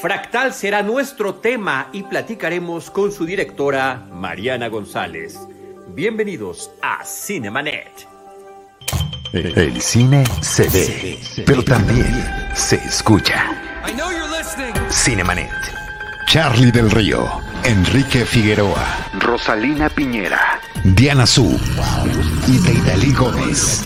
Fractal 0.00 0.54
será 0.54 0.82
nuestro 0.82 1.34
tema 1.34 1.90
y 1.92 2.04
platicaremos 2.04 2.90
con 2.90 3.12
su 3.12 3.26
directora, 3.26 4.06
Mariana 4.10 4.68
González. 4.68 5.38
Bienvenidos 5.88 6.70
a 6.80 7.04
Cinemanet. 7.04 8.08
El 9.32 9.80
cine 9.80 10.24
se 10.40 10.68
ve, 10.70 11.18
pero 11.44 11.62
también 11.62 12.24
se 12.54 12.76
escucha. 12.76 13.44
Cinemanet. 14.90 15.50
Charlie 16.26 16.70
del 16.70 16.90
Río, 16.90 17.28
Enrique 17.64 18.24
Figueroa, 18.24 19.08
Rosalina 19.18 19.88
Piñera, 19.88 20.60
Diana 20.84 21.26
Su 21.26 21.60
y 22.46 22.58
Deidali 22.58 23.12
Gómez. 23.12 23.84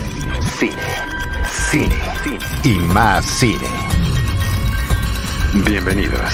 Cine, 0.59 0.75
cine, 1.69 1.95
cine 2.23 2.39
y 2.63 2.75
más 2.93 3.25
cine. 3.25 3.94
Bienvenidos. 5.63 6.31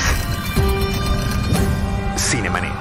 Cinemanet. 2.18 2.74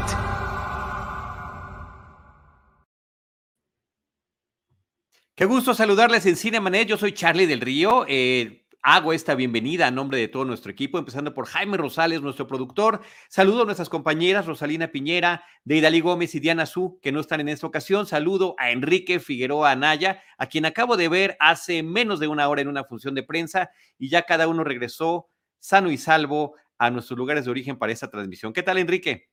Qué 5.35 5.45
gusto 5.45 5.75
saludarles 5.75 6.25
en 6.25 6.37
Cinemanet. 6.37 6.89
Yo 6.89 6.97
soy 6.97 7.13
Charlie 7.13 7.47
del 7.47 7.61
Río. 7.61 8.07
Eh, 8.09 8.65
hago 8.81 9.13
esta 9.13 9.35
bienvenida 9.35 9.87
a 9.87 9.91
nombre 9.91 10.17
de 10.17 10.29
todo 10.29 10.47
nuestro 10.47 10.73
equipo, 10.73 10.99
empezando 10.99 11.35
por 11.35 11.45
Jaime 11.47 11.77
Rosales, 11.77 12.23
nuestro 12.23 12.47
productor. 12.47 13.03
Saludo 13.29 13.63
a 13.63 13.65
nuestras 13.67 13.91
compañeras 13.91 14.47
Rosalina 14.47 14.89
Piñera, 14.89 15.45
Deidali 15.65 16.01
Gómez 16.01 16.35
y 16.35 16.41
Diana 16.41 16.65
Su, 16.65 16.99
que 17.03 17.13
no 17.13 17.21
están 17.21 17.41
en 17.41 17.51
esta 17.51 17.67
ocasión. 17.67 18.07
Saludo 18.07 18.55
a 18.57 18.71
Enrique 18.71 19.21
Figueroa 19.21 19.73
Anaya, 19.73 20.23
a 20.39 20.47
quien 20.47 20.65
acabo 20.65 20.97
de 20.97 21.11
ver 21.11 21.37
hace 21.39 21.83
menos 21.83 22.19
de 22.19 22.29
una 22.29 22.49
hora 22.49 22.63
en 22.63 22.69
una 22.69 22.85
función 22.85 23.15
de 23.15 23.25
prensa 23.25 23.71
y 23.99 24.09
ya 24.09 24.23
cada 24.23 24.49
uno 24.49 24.65
regresó 24.65 25.30
sano 25.61 25.91
y 25.91 25.99
salvo 25.99 26.57
a 26.79 26.91
nuestros 26.91 27.19
lugares 27.19 27.45
de 27.45 27.51
origen 27.51 27.79
para 27.79 27.93
esta 27.93 28.11
transmisión. 28.11 28.53
¿Qué 28.53 28.63
tal, 28.63 28.79
Enrique? 28.79 29.29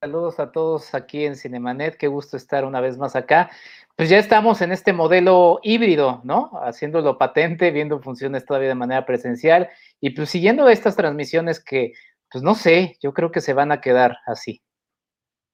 Saludos 0.00 0.38
a 0.38 0.52
todos 0.52 0.92
aquí 0.94 1.24
en 1.24 1.36
Cinemanet, 1.36 1.96
qué 1.96 2.08
gusto 2.08 2.36
estar 2.36 2.66
una 2.66 2.80
vez 2.82 2.98
más 2.98 3.16
acá. 3.16 3.50
Pues 3.96 4.10
ya 4.10 4.18
estamos 4.18 4.60
en 4.60 4.72
este 4.72 4.92
modelo 4.92 5.60
híbrido, 5.62 6.20
¿no? 6.24 6.50
Haciéndolo 6.62 7.16
patente, 7.16 7.70
viendo 7.70 8.02
funciones 8.02 8.44
todavía 8.44 8.68
de 8.68 8.74
manera 8.74 9.06
presencial 9.06 9.70
y 10.00 10.10
pues 10.10 10.28
siguiendo 10.28 10.68
estas 10.68 10.96
transmisiones 10.96 11.62
que, 11.62 11.92
pues 12.30 12.42
no 12.42 12.54
sé, 12.54 12.98
yo 13.00 13.14
creo 13.14 13.30
que 13.30 13.40
se 13.40 13.54
van 13.54 13.72
a 13.72 13.80
quedar 13.80 14.18
así. 14.26 14.63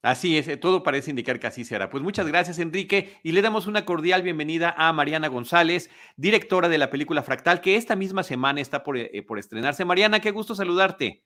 Así 0.02 0.38
es, 0.38 0.48
eh, 0.48 0.56
todo 0.56 0.82
parece 0.82 1.10
indicar 1.10 1.38
que 1.38 1.46
así 1.46 1.64
será. 1.64 1.90
Pues 1.90 2.02
muchas 2.02 2.26
gracias, 2.26 2.58
Enrique, 2.58 3.18
y 3.22 3.32
le 3.32 3.42
damos 3.42 3.66
una 3.66 3.84
cordial 3.84 4.22
bienvenida 4.22 4.74
a 4.78 4.92
Mariana 4.94 5.28
González, 5.28 5.90
directora 6.16 6.70
de 6.70 6.78
la 6.78 6.88
película 6.88 7.22
Fractal, 7.22 7.60
que 7.60 7.76
esta 7.76 7.96
misma 7.96 8.22
semana 8.22 8.62
está 8.62 8.82
por, 8.82 8.96
eh, 8.96 9.22
por 9.26 9.38
estrenarse. 9.38 9.84
Mariana, 9.84 10.20
qué 10.20 10.30
gusto 10.30 10.54
saludarte. 10.54 11.22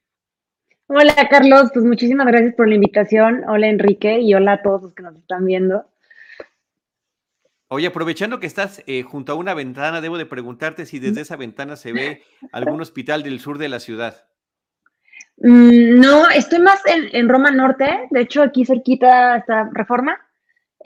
Hola, 0.88 1.14
Carlos, 1.30 1.70
pues 1.72 1.84
muchísimas 1.84 2.26
gracias 2.26 2.54
por 2.56 2.68
la 2.68 2.74
invitación. 2.74 3.44
Hola, 3.48 3.68
Enrique, 3.68 4.20
y 4.20 4.34
hola 4.34 4.54
a 4.54 4.62
todos 4.62 4.82
los 4.82 4.94
que 4.94 5.02
nos 5.04 5.16
están 5.16 5.46
viendo. 5.46 5.86
Oye, 7.68 7.86
aprovechando 7.86 8.40
que 8.40 8.46
estás 8.46 8.82
eh, 8.86 9.02
junto 9.02 9.32
a 9.32 9.36
una 9.36 9.54
ventana, 9.54 10.00
debo 10.00 10.18
de 10.18 10.26
preguntarte 10.26 10.84
si 10.84 10.98
desde 10.98 11.20
esa 11.22 11.36
ventana 11.36 11.76
se 11.76 11.92
ve 11.92 12.22
algún 12.52 12.80
hospital 12.80 13.22
del 13.22 13.38
sur 13.38 13.56
de 13.58 13.68
la 13.68 13.78
ciudad. 13.78 14.26
Mm, 15.38 16.00
no, 16.00 16.30
estoy 16.30 16.60
más 16.60 16.80
en, 16.86 17.28
Roma 17.28 17.50
Norte, 17.50 18.06
de 18.10 18.20
hecho 18.20 18.42
aquí 18.42 18.64
cerquita 18.64 19.36
está 19.36 19.68
Reforma. 19.72 20.18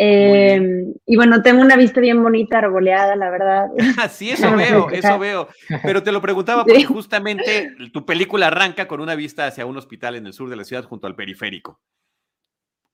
Em, 0.01 0.95
y 1.07 1.17
bueno, 1.17 1.43
tengo 1.43 1.61
una 1.61 1.75
vista 1.75 2.01
bien 2.01 2.23
bonita, 2.23 2.59
arboleada, 2.59 3.17
la 3.17 3.31
verdad. 3.31 3.67
sí, 4.11 4.31
eso 4.31 4.51
veo, 4.57 4.91
eso 4.91 5.19
veo. 5.19 5.49
Pero 5.83 6.03
te 6.03 6.13
lo 6.13 6.23
preguntaba 6.23 6.65
porque 6.65 6.85
justamente 6.85 7.73
tu 7.93 8.07
película 8.07 8.47
arranca 8.47 8.87
con 8.87 9.01
una 9.01 9.17
vista 9.17 9.47
hacia 9.47 9.67
un 9.67 9.77
hospital 9.77 10.15
en 10.15 10.27
el 10.27 10.33
sur 10.33 10.49
de 10.49 10.57
la 10.57 10.65
ciudad 10.65 10.85
junto 10.85 11.09
al 11.09 11.17
periférico. 11.17 11.81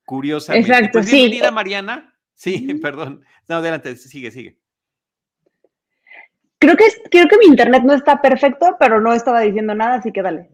Curiosamente. 0.06 0.69
Exacto, 0.69 0.99
pues, 0.99 1.06
sí. 1.06 1.17
bienvenida, 1.17 1.50
Mariana. 1.50 2.15
Sí, 2.34 2.75
perdón. 2.83 3.23
No, 3.49 3.56
adelante, 3.56 3.97
sigue, 3.97 4.31
sigue. 4.31 4.59
Creo 6.59 6.77
que, 6.77 6.87
creo 7.11 7.29
que 7.29 7.39
mi 7.39 7.47
internet 7.47 7.83
no 7.84 7.93
está 7.93 8.23
perfecto, 8.23 8.77
pero 8.81 8.99
no 9.00 9.12
estaba 9.12 9.41
diciendo 9.41 9.75
nada, 9.75 9.97
así 9.97 10.11
que 10.11 10.23
dale. 10.23 10.54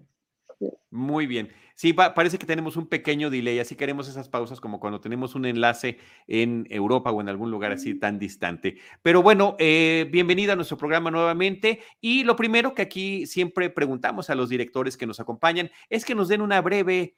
Muy 0.90 1.26
bien. 1.26 1.50
Sí, 1.74 1.94
parece 1.94 2.36
que 2.36 2.44
tenemos 2.44 2.76
un 2.76 2.86
pequeño 2.86 3.30
delay, 3.30 3.58
así 3.58 3.74
queremos 3.74 4.06
esas 4.06 4.28
pausas 4.28 4.60
como 4.60 4.80
cuando 4.80 5.00
tenemos 5.00 5.34
un 5.34 5.46
enlace 5.46 5.96
en 6.26 6.66
Europa 6.68 7.10
o 7.10 7.22
en 7.22 7.30
algún 7.30 7.50
lugar 7.50 7.72
así 7.72 7.94
tan 7.94 8.18
distante. 8.18 8.76
Pero 9.00 9.22
bueno, 9.22 9.56
eh, 9.58 10.06
bienvenida 10.10 10.52
a 10.52 10.56
nuestro 10.56 10.76
programa 10.76 11.10
nuevamente. 11.10 11.80
Y 12.02 12.24
lo 12.24 12.36
primero 12.36 12.74
que 12.74 12.82
aquí 12.82 13.26
siempre 13.26 13.70
preguntamos 13.70 14.28
a 14.28 14.34
los 14.34 14.50
directores 14.50 14.98
que 14.98 15.06
nos 15.06 15.20
acompañan 15.20 15.70
es 15.88 16.04
que 16.04 16.14
nos 16.14 16.28
den 16.28 16.42
una 16.42 16.60
breve, 16.60 17.16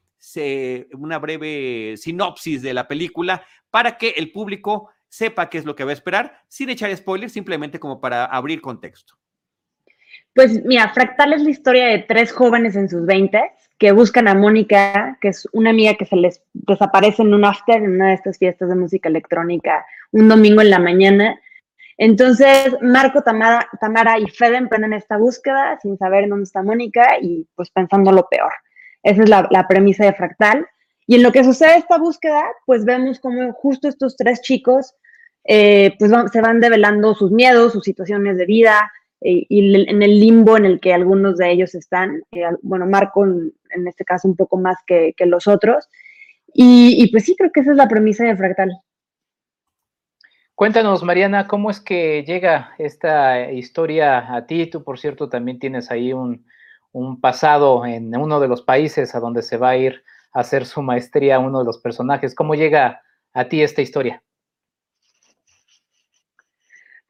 una 0.93 1.19
breve 1.19 1.97
sinopsis 1.97 2.63
de 2.63 2.75
la 2.75 2.87
película 2.87 3.45
para 3.71 3.99
que 3.99 4.11
el 4.11 4.31
público 4.31 4.91
sepa 5.09 5.51
qué 5.51 5.59
es 5.59 5.65
lo 5.65 5.75
que 5.75 5.83
va 5.83 5.91
a 5.91 5.95
esperar, 5.95 6.39
sin 6.47 6.71
echar 6.71 6.97
spoilers, 6.97 7.33
simplemente 7.33 7.81
como 7.81 8.01
para 8.01 8.27
abrir 8.27 8.61
contexto. 8.61 9.19
Pues 10.35 10.65
mira, 10.65 10.93
Fractal 10.95 11.35
es 11.35 11.43
la 11.43 11.51
historia 11.51 11.87
de 11.87 11.99
tres 12.01 12.33
jóvenes 12.33 12.75
en 12.77 12.89
sus 12.89 13.05
20 13.05 13.53
que 13.79 13.93
buscan 13.93 14.29
a 14.29 14.35
Mónica, 14.35 15.19
que 15.21 15.29
es 15.29 15.49
una 15.53 15.71
amiga 15.71 15.95
que 15.95 16.07
se 16.07 16.17
les 16.17 16.41
desaparece 16.53 17.23
en 17.23 17.35
un 17.35 17.45
after, 17.45 17.83
en 17.83 17.97
una 17.97 18.09
de 18.09 18.15
estas 18.15 18.39
fiestas 18.39 18.69
de 18.69 18.77
música 18.77 19.09
electrónica, 19.09 19.85
un 20.13 20.29
domingo 20.29 20.61
en 20.61 20.71
la 20.71 20.79
mañana. 20.79 21.41
Entonces, 21.99 22.77
Marco, 22.81 23.23
Tamara, 23.23 23.69
Tamara 23.81 24.19
y 24.19 24.29
Fede 24.29 24.57
emprenden 24.57 24.93
esta 24.93 25.17
búsqueda 25.17 25.79
sin 25.83 25.99
saber 25.99 26.29
dónde 26.29 26.45
está 26.45 26.63
Mónica 26.63 27.17
y 27.21 27.47
pues 27.55 27.71
pensando 27.71 28.13
lo 28.13 28.29
peor. 28.29 28.53
Esa 29.03 29.23
es 29.25 29.29
la, 29.29 29.67
premisa 29.69 30.05
de 30.05 30.15
Fractal. 30.15 30.67
Y 31.07 31.17
en 31.17 31.25
lo 31.25 31.33
que 31.33 31.45
sucede 31.45 31.77
esta 31.77 31.99
búsqueda, 31.99 32.45
pues 32.65 32.85
vemos 32.85 33.19
como 33.19 33.53
justo 33.53 33.89
estos 33.89 34.17
tres 34.17 34.41
chicos 34.41 34.95
eh, 35.45 35.97
pues 35.99 36.13
se 36.33 36.41
van 36.41 36.61
develando 36.61 37.15
sus 37.15 37.33
miedos, 37.33 37.73
sus 37.73 37.83
situaciones 37.83 38.39
de 38.39 38.47
vida, 38.47 38.93
eh, 39.25 39.47
y 39.49 39.89
en 39.89 40.03
el 40.03 40.21
limbo 40.21 40.57
en 40.57 40.65
el 40.65 40.81
que 40.81 40.93
algunos 40.93 41.37
de 41.39 41.51
ellos 41.51 41.75
están, 41.75 42.23
eh, 42.33 42.43
bueno, 42.63 42.87
Marco 42.87 43.25
en, 43.25 43.53
este 43.87 44.05
caso 44.05 44.29
un 44.29 44.37
poco 44.37 44.57
más 44.57 44.77
que, 44.87 45.15
los 45.27 45.47
otros, 45.47 45.89
y, 46.55 47.11
pues 47.11 47.25
sí, 47.25 47.35
creo 47.37 47.51
que 47.51 47.61
esa 47.61 47.71
es 47.71 47.77
la 47.79 47.89
premisa 47.89 48.25
de 48.25 48.37
Fractal. 48.37 48.71
Cuéntanos, 50.55 51.03
Mariana, 51.03 51.49
¿cómo 51.49 51.71
es 51.71 51.81
que 51.81 52.25
llega 52.25 52.75
esta 52.77 53.51
historia 53.51 54.35
a 54.35 54.47
ti? 54.47 54.67
Tú, 54.67 54.85
por 54.85 54.99
cierto, 54.99 55.31
también 55.31 55.59
tienes 55.59 55.91
ahí 55.91 56.13
un, 56.13 56.45
un 56.93 57.21
pasado 57.21 57.87
en 57.87 58.15
uno 58.15 58.39
de 58.39 58.49
los 58.49 58.61
países 58.61 59.15
a 59.15 59.21
donde 59.21 59.43
se 59.43 59.57
va 59.57 59.71
a 59.71 59.77
ir 59.79 60.05
a 60.33 60.41
hacer 60.41 60.67
su 60.67 60.83
maestría 60.83 61.39
uno 61.39 61.61
de 61.61 61.65
los 61.65 61.79
personajes. 61.79 62.35
¿Cómo 62.35 62.55
llega 62.55 63.01
a 63.33 63.45
ti 63.47 63.63
esta 63.63 63.81
historia? 63.81 64.23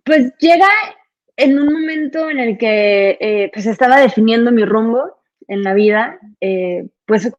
Pues 0.04 0.32
llega 0.38 0.66
en 1.42 1.58
un 1.58 1.72
momento 1.72 2.30
en 2.30 2.38
el 2.38 2.56
que 2.56 3.18
eh, 3.20 3.50
pues 3.52 3.66
estaba 3.66 3.98
definiendo 3.98 4.52
mi 4.52 4.64
rumbo 4.64 5.18
en 5.48 5.62
la 5.62 5.74
vida, 5.74 6.18
eh, 6.40 6.88
pues 7.04 7.30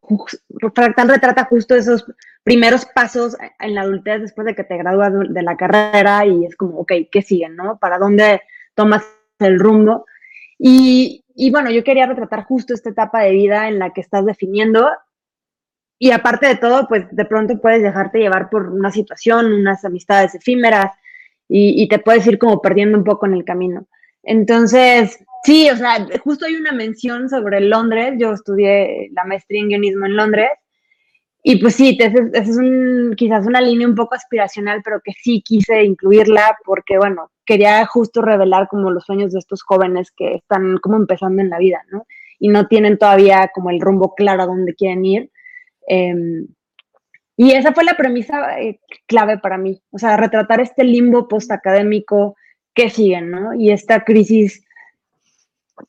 Fractal 0.74 1.08
retrata 1.08 1.44
justo 1.46 1.74
esos 1.74 2.04
primeros 2.42 2.84
pasos 2.84 3.36
en 3.58 3.74
la 3.74 3.80
adultez 3.80 4.20
después 4.20 4.46
de 4.46 4.54
que 4.54 4.64
te 4.64 4.76
gradúas 4.76 5.12
de 5.30 5.42
la 5.42 5.56
carrera 5.56 6.26
y 6.26 6.44
es 6.44 6.54
como, 6.54 6.80
ok, 6.80 6.92
¿qué 7.10 7.22
sigue, 7.22 7.48
no? 7.48 7.78
¿Para 7.78 7.98
dónde 7.98 8.42
tomas 8.74 9.04
el 9.38 9.58
rumbo? 9.58 10.04
Y, 10.58 11.24
y 11.34 11.50
bueno, 11.50 11.70
yo 11.70 11.82
quería 11.82 12.06
retratar 12.06 12.44
justo 12.44 12.74
esta 12.74 12.90
etapa 12.90 13.22
de 13.22 13.30
vida 13.30 13.68
en 13.68 13.78
la 13.78 13.90
que 13.94 14.02
estás 14.02 14.26
definiendo 14.26 14.90
y 15.98 16.10
aparte 16.10 16.46
de 16.46 16.56
todo, 16.56 16.86
pues 16.88 17.06
de 17.10 17.24
pronto 17.24 17.58
puedes 17.58 17.82
dejarte 17.82 18.18
llevar 18.18 18.50
por 18.50 18.68
una 18.68 18.90
situación, 18.90 19.52
unas 19.52 19.84
amistades 19.84 20.34
efímeras, 20.34 20.92
y, 21.48 21.86
te 21.88 21.98
puedes 21.98 22.26
ir 22.26 22.38
como 22.38 22.60
perdiendo 22.60 22.98
un 22.98 23.04
poco 23.04 23.26
en 23.26 23.34
el 23.34 23.44
camino. 23.44 23.86
Entonces, 24.24 25.18
sí, 25.44 25.68
o 25.70 25.76
sea, 25.76 26.06
justo 26.22 26.46
hay 26.46 26.54
una 26.54 26.72
mención 26.72 27.28
sobre 27.28 27.60
Londres, 27.60 28.14
yo 28.18 28.32
estudié 28.32 29.10
la 29.12 29.24
maestría 29.24 29.60
en 29.60 29.68
guionismo 29.68 30.06
en 30.06 30.16
Londres, 30.16 30.50
y 31.46 31.56
pues 31.56 31.74
sí, 31.74 31.96
esa 32.00 32.18
es, 32.32 32.56
un, 32.56 33.12
quizás 33.18 33.46
una 33.46 33.60
línea 33.60 33.86
un 33.86 33.94
poco 33.94 34.14
aspiracional, 34.14 34.80
pero 34.82 35.02
que 35.04 35.12
sí 35.12 35.42
quise 35.42 35.84
incluirla 35.84 36.56
porque, 36.64 36.96
bueno, 36.96 37.30
quería 37.44 37.84
justo 37.84 38.22
revelar 38.22 38.66
como 38.66 38.90
los 38.90 39.04
sueños 39.04 39.32
de 39.32 39.40
estos 39.40 39.62
jóvenes 39.62 40.10
que 40.10 40.36
están 40.36 40.78
como 40.78 40.96
empezando 40.96 41.42
en 41.42 41.50
la 41.50 41.58
vida, 41.58 41.82
¿no? 41.90 42.06
Y 42.38 42.48
no 42.48 42.66
tienen 42.66 42.96
todavía 42.96 43.50
como 43.54 43.68
el 43.68 43.78
rumbo 43.82 44.14
claro 44.14 44.42
a 44.42 44.46
dónde 44.46 44.74
quieren 44.74 45.04
ir. 45.04 45.30
Em, 45.86 46.46
y 47.36 47.50
esa 47.52 47.74
fue 47.74 47.84
la 47.84 47.94
premisa 47.94 48.58
eh, 48.60 48.80
clave 49.06 49.36
para 49.36 49.58
mí, 49.58 49.82
o 49.90 49.98
sea, 49.98 50.16
retratar 50.16 50.62
este 50.62 50.82
limbo 50.82 51.28
postacadémico 51.28 52.36
que 52.74 52.90
sigue, 52.90 53.20
¿no? 53.20 53.54
Y 53.54 53.70
esta 53.70 54.04
crisis 54.04 54.64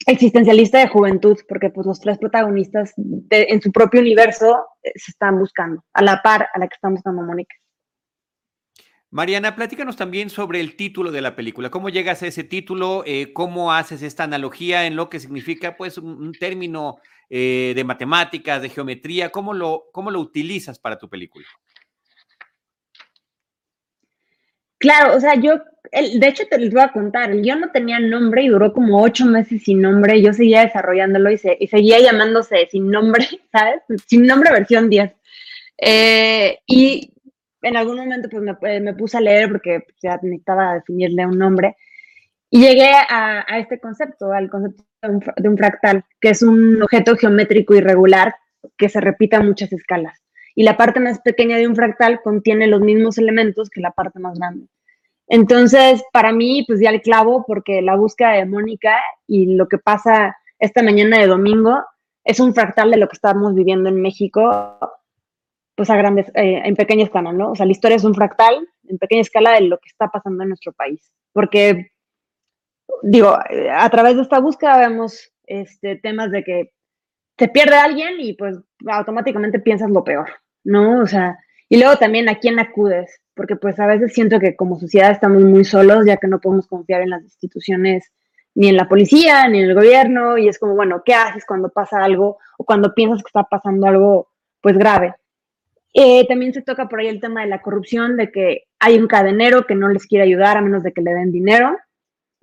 existencialista 0.08 0.80
de 0.80 0.88
juventud, 0.88 1.38
porque 1.48 1.70
pues 1.70 1.86
los 1.86 2.00
tres 2.00 2.18
protagonistas 2.18 2.94
en 3.30 3.62
su 3.62 3.72
propio 3.72 4.02
universo 4.02 4.66
eh, 4.84 4.92
se 4.96 5.12
están 5.12 5.38
buscando, 5.38 5.84
a 5.94 6.02
la 6.02 6.22
par 6.22 6.48
a 6.54 6.60
la 6.60 6.68
que 6.68 6.76
estamos 6.76 6.98
buscando 6.98 7.24
Mónica. 7.24 7.56
Mariana, 9.12 9.56
platícanos 9.56 9.96
también 9.96 10.30
sobre 10.30 10.60
el 10.60 10.76
título 10.76 11.12
de 11.12 11.22
la 11.22 11.36
película. 11.36 11.70
¿Cómo 11.70 11.90
llegas 11.90 12.22
a 12.22 12.28
ese 12.28 12.44
título? 12.44 13.04
Eh, 13.06 13.32
¿Cómo 13.32 13.72
haces 13.72 14.02
esta 14.02 14.26
analogía 14.26 14.88
en 14.88 14.98
lo 14.98 15.10
que 15.10 15.22
significa 15.22 15.78
pues 15.78 15.98
un, 15.98 16.34
término 16.34 16.98
eh, 17.30 17.72
de 17.76 17.84
matemáticas, 17.86 18.62
de 18.62 18.70
geometría? 18.70 19.30
¿Cómo 19.30 19.54
lo, 19.54 19.86
¿Cómo 19.94 20.12
lo 20.12 20.20
utilizas 20.20 20.80
para 20.80 20.98
tu 20.98 21.08
película? 21.08 21.46
Claro, 24.78 25.16
o 25.16 25.20
sea, 25.20 25.36
yo, 25.36 25.62
de 25.92 26.28
hecho 26.28 26.44
te 26.50 26.58
les 26.58 26.72
voy 26.72 26.82
a 26.82 26.92
contar, 26.92 27.32
el 27.32 27.42
guion 27.42 27.62
no 27.62 27.72
tenía 27.72 28.00
nombre 28.00 28.44
y 28.44 28.50
duró 28.50 28.74
como 28.74 29.02
ocho 29.02 29.26
meses 29.26 29.64
sin 29.64 29.82
nombre, 29.82 30.22
yo 30.22 30.34
seguía 30.34 30.62
desarrollándolo 30.66 31.32
y, 31.32 31.40
y 31.60 31.68
seguía 31.68 32.00
llamándose 32.00 32.68
sin 32.70 32.90
nombre, 32.90 33.26
¿sabes? 33.52 33.82
Sin 34.08 34.26
nombre 34.26 34.52
versión 34.52 34.90
10. 34.90 35.12
Eh, 35.78 36.60
y 36.68 37.14
en 37.62 37.78
algún 37.78 37.98
momento 37.98 38.30
pues 38.30 38.44
me, 38.44 38.80
me, 38.80 38.94
puse 38.94 39.18
a 39.18 39.22
leer 39.22 39.50
porque 39.50 39.82
pues, 39.82 39.98
ya 40.02 40.20
necesitaba 40.22 40.76
definirle 40.76 41.26
un 41.26 41.38
nombre 41.38 41.76
y 42.50 42.62
llegué 42.62 42.92
a, 42.92 43.46
a 43.48 43.60
este 43.60 43.80
concepto, 43.80 44.32
al 44.32 44.50
concepto 44.50 44.84
de 45.02 45.10
un, 45.10 45.20
de 45.36 45.50
un, 45.50 45.58
fractal, 45.58 46.06
que 46.22 46.30
es 46.30 46.42
un 46.42 46.82
objeto 46.82 47.18
geométrico 47.18 47.76
irregular 47.76 48.36
que 48.78 48.88
se 48.88 49.02
repite 49.02 49.36
a 49.36 49.42
muchas 49.42 49.74
escalas. 49.74 50.25
Y 50.56 50.64
la 50.64 50.78
parte 50.78 51.00
más 51.00 51.20
pequeña 51.20 51.58
de 51.58 51.68
un 51.68 51.76
fractal 51.76 52.22
contiene 52.22 52.68
los 52.68 52.82
mismos 52.82 53.18
elementos 53.18 53.70
que 53.70 53.82
la 53.82 53.92
parte 53.92 54.20
más 54.20 54.40
grande. 54.40 54.68
Entonces, 55.28 56.04
para 56.14 56.32
mí, 56.32 56.64
pues 56.68 56.80
ya 56.80 56.90
el 56.90 57.02
clavo, 57.02 57.44
porque 57.46 57.82
la 57.82 57.96
búsqueda 57.96 58.32
de 58.32 58.46
Mónica 58.46 58.98
y 59.28 59.56
lo 59.56 59.68
que 59.68 59.78
pasa 59.78 60.38
esta 60.60 60.82
mañana 60.84 61.20
de 61.20 61.28
domingo 61.28 61.84
es 62.24 62.40
un 62.40 62.54
fractal 62.54 62.92
de 62.92 62.98
lo 62.98 63.08
que 63.08 63.16
estamos 63.16 63.54
viviendo 63.54 63.90
en 63.90 64.02
México, 64.02 64.80
pues 65.76 65.90
a 65.90 65.98
grandes, 65.98 66.28
eh, 66.36 66.62
en 66.64 66.76
pequeña 66.76 67.04
escala, 67.04 67.34
¿no? 67.34 67.52
O 67.52 67.56
sea, 67.56 67.66
la 67.66 67.72
historia 67.72 67.98
es 67.98 68.04
un 68.04 68.16
fractal 68.16 68.68
en 68.88 68.98
pequeña 68.98 69.22
escala 69.22 69.52
de 69.52 69.62
lo 69.62 69.78
que 69.78 69.90
está 69.90 70.08
pasando 70.08 70.44
en 70.44 70.50
nuestro 70.50 70.74
país. 70.74 71.12
Porque, 71.34 71.92
digo, 73.04 73.38
a 73.74 73.90
través 73.90 74.16
de 74.16 74.22
esta 74.22 74.40
búsqueda 74.40 74.78
vemos 74.78 75.32
este, 75.46 75.98
temas 75.98 76.32
de 76.32 76.44
que 76.44 76.72
se 77.38 77.48
pierde 77.50 77.76
alguien 77.76 78.20
y 78.20 78.34
pues 78.34 78.58
automáticamente 78.88 79.60
piensas 79.60 79.90
lo 79.90 80.04
peor, 80.04 80.30
¿no? 80.66 81.02
O 81.02 81.08
sea, 81.08 81.40
y 81.70 81.78
luego 81.78 81.96
también 81.98 82.28
a 82.28 82.40
quién 82.40 82.60
acudes, 82.60 83.22
porque 83.34 83.56
pues 83.56 83.80
a 83.80 83.88
veces 83.88 84.14
siento 84.14 84.40
que 84.40 84.56
como 84.56 84.80
sociedad 84.80 85.12
estamos 85.12 85.42
muy 85.44 85.64
solos, 85.64 86.06
ya 86.06 86.18
que 86.18 86.28
no 86.28 86.42
podemos 86.42 86.68
confiar 86.68 87.02
en 87.02 87.12
las 87.12 87.24
instituciones, 87.24 88.12
ni 88.56 88.70
en 88.70 88.78
la 88.78 88.88
policía, 88.88 89.48
ni 89.48 89.60
en 89.60 89.70
el 89.70 89.76
gobierno, 89.76 90.38
y 90.38 90.48
es 90.48 90.60
como, 90.60 90.76
bueno, 90.76 91.04
¿qué 91.06 91.14
haces 91.14 91.46
cuando 91.46 91.70
pasa 91.70 92.04
algo 92.04 92.40
o 92.58 92.64
cuando 92.64 92.94
piensas 92.94 93.22
que 93.22 93.28
está 93.28 93.44
pasando 93.44 93.88
algo 93.88 94.30
pues 94.62 94.78
grave? 94.78 95.16
Eh, 95.94 96.28
también 96.28 96.54
se 96.54 96.62
toca 96.62 96.90
por 96.90 97.00
ahí 97.00 97.08
el 97.08 97.22
tema 97.22 97.42
de 97.42 97.48
la 97.48 97.62
corrupción, 97.62 98.18
de 98.18 98.32
que 98.32 98.64
hay 98.80 98.98
un 98.98 99.08
cadenero 99.08 99.66
que 99.66 99.76
no 99.76 99.90
les 99.90 100.06
quiere 100.08 100.26
ayudar 100.26 100.58
a 100.58 100.62
menos 100.62 100.84
de 100.84 100.94
que 100.94 101.02
le 101.02 101.14
den 101.14 101.32
dinero. 101.32 101.78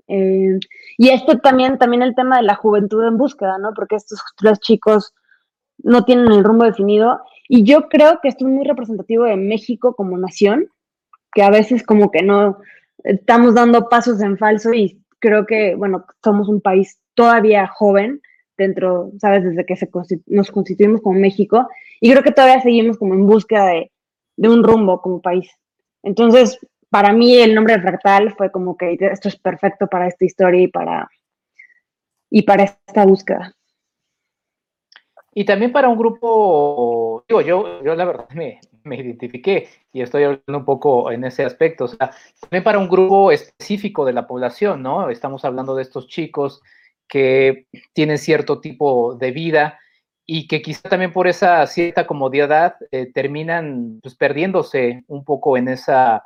Eh, 0.08 0.58
y 0.98 1.10
esto 1.10 1.38
también, 1.38 1.78
también 1.78 2.02
el 2.02 2.14
tema 2.14 2.38
de 2.38 2.44
la 2.44 2.54
juventud 2.54 3.06
en 3.06 3.16
búsqueda, 3.16 3.58
¿no? 3.58 3.72
Porque 3.74 3.96
estos 3.96 4.22
tres 4.36 4.58
chicos 4.60 5.14
no 5.78 6.04
tienen 6.04 6.32
el 6.32 6.44
rumbo 6.44 6.64
definido. 6.64 7.20
Y 7.54 7.64
yo 7.64 7.90
creo 7.90 8.19
que 8.22 8.28
esto 8.28 8.46
es 8.46 8.50
muy 8.50 8.64
representativo 8.66 9.25
de 9.25 9.37
México 9.37 9.94
como 9.94 10.16
nación, 10.16 10.70
que 11.34 11.43
a 11.43 11.50
veces 11.50 11.82
como 11.82 12.10
que 12.10 12.22
no 12.22 12.56
estamos 13.04 13.54
dando 13.54 13.90
pasos 13.90 14.22
en 14.22 14.38
falso 14.38 14.72
y 14.72 15.02
creo 15.19 15.44
que, 15.44 15.75
bueno, 15.75 16.06
somos 16.25 16.49
un 16.49 16.62
país 16.62 16.99
todavía 17.12 17.66
joven 17.66 18.22
dentro, 18.56 19.12
¿sabes? 19.20 19.44
Desde 19.44 19.66
que 19.66 19.75
nos 20.28 20.50
constituimos 20.50 21.02
como 21.02 21.20
México 21.20 21.69
y 22.00 22.10
creo 22.10 22.22
que 22.22 22.32
todavía 22.32 22.62
seguimos 22.62 22.96
como 22.96 23.12
en 23.12 23.26
búsqueda 23.26 23.66
de, 23.66 23.93
de 24.38 24.48
un 24.48 24.64
rumbo 24.64 25.02
como 25.02 25.20
país. 25.20 25.50
Entonces, 26.02 26.58
para 26.88 27.12
mí 27.12 27.37
el 27.37 27.55
nombre 27.55 27.75
de 27.75 27.82
Fractal 27.82 28.34
fue 28.34 28.50
como 28.50 28.78
que 28.78 28.96
esto 28.98 29.28
es 29.28 29.37
perfecto 29.37 29.88
para 29.88 30.08
esta 30.08 30.25
historia 30.25 30.62
y 30.62 30.69
para, 30.69 31.10
y 32.31 32.44
para 32.44 32.64
esta 32.64 33.05
búsqueda. 33.05 33.55
Y 35.34 35.44
también 35.44 35.73
para 35.73 35.88
un 35.88 35.96
grupo, 35.96 37.25
digo, 37.26 37.40
yo, 37.40 37.82
yo 37.82 37.94
la 37.94 38.05
verdad 38.05 38.29
me, 38.34 38.61
me, 38.84 38.96
identifiqué 38.96 39.69
y 39.93 40.02
estoy 40.02 40.25
hablando 40.25 40.58
un 40.58 40.64
poco 40.64 41.11
en 41.11 41.25
ese 41.25 41.44
aspecto, 41.44 41.84
o 41.84 41.88
sea, 41.88 42.11
también 42.40 42.62
para 42.62 42.79
un 42.79 42.88
grupo 42.88 43.32
específico 43.32 44.05
de 44.05 44.12
la 44.12 44.26
población, 44.26 44.82
¿no? 44.82 45.08
Estamos 45.08 45.44
hablando 45.44 45.75
de 45.75 45.82
estos 45.82 46.06
chicos 46.06 46.61
que 47.08 47.67
tienen 47.94 48.19
cierto 48.19 48.61
tipo 48.61 49.14
de 49.14 49.31
vida 49.31 49.79
y 50.26 50.46
que 50.46 50.61
quizá 50.61 50.88
también 50.88 51.12
por 51.12 51.26
esa 51.26 51.67
cierta 51.67 52.06
comodidad 52.06 52.76
eh, 52.90 53.11
terminan 53.12 54.00
pues, 54.02 54.14
perdiéndose 54.14 55.02
un 55.08 55.25
poco 55.25 55.56
en 55.56 55.69
esa, 55.69 56.25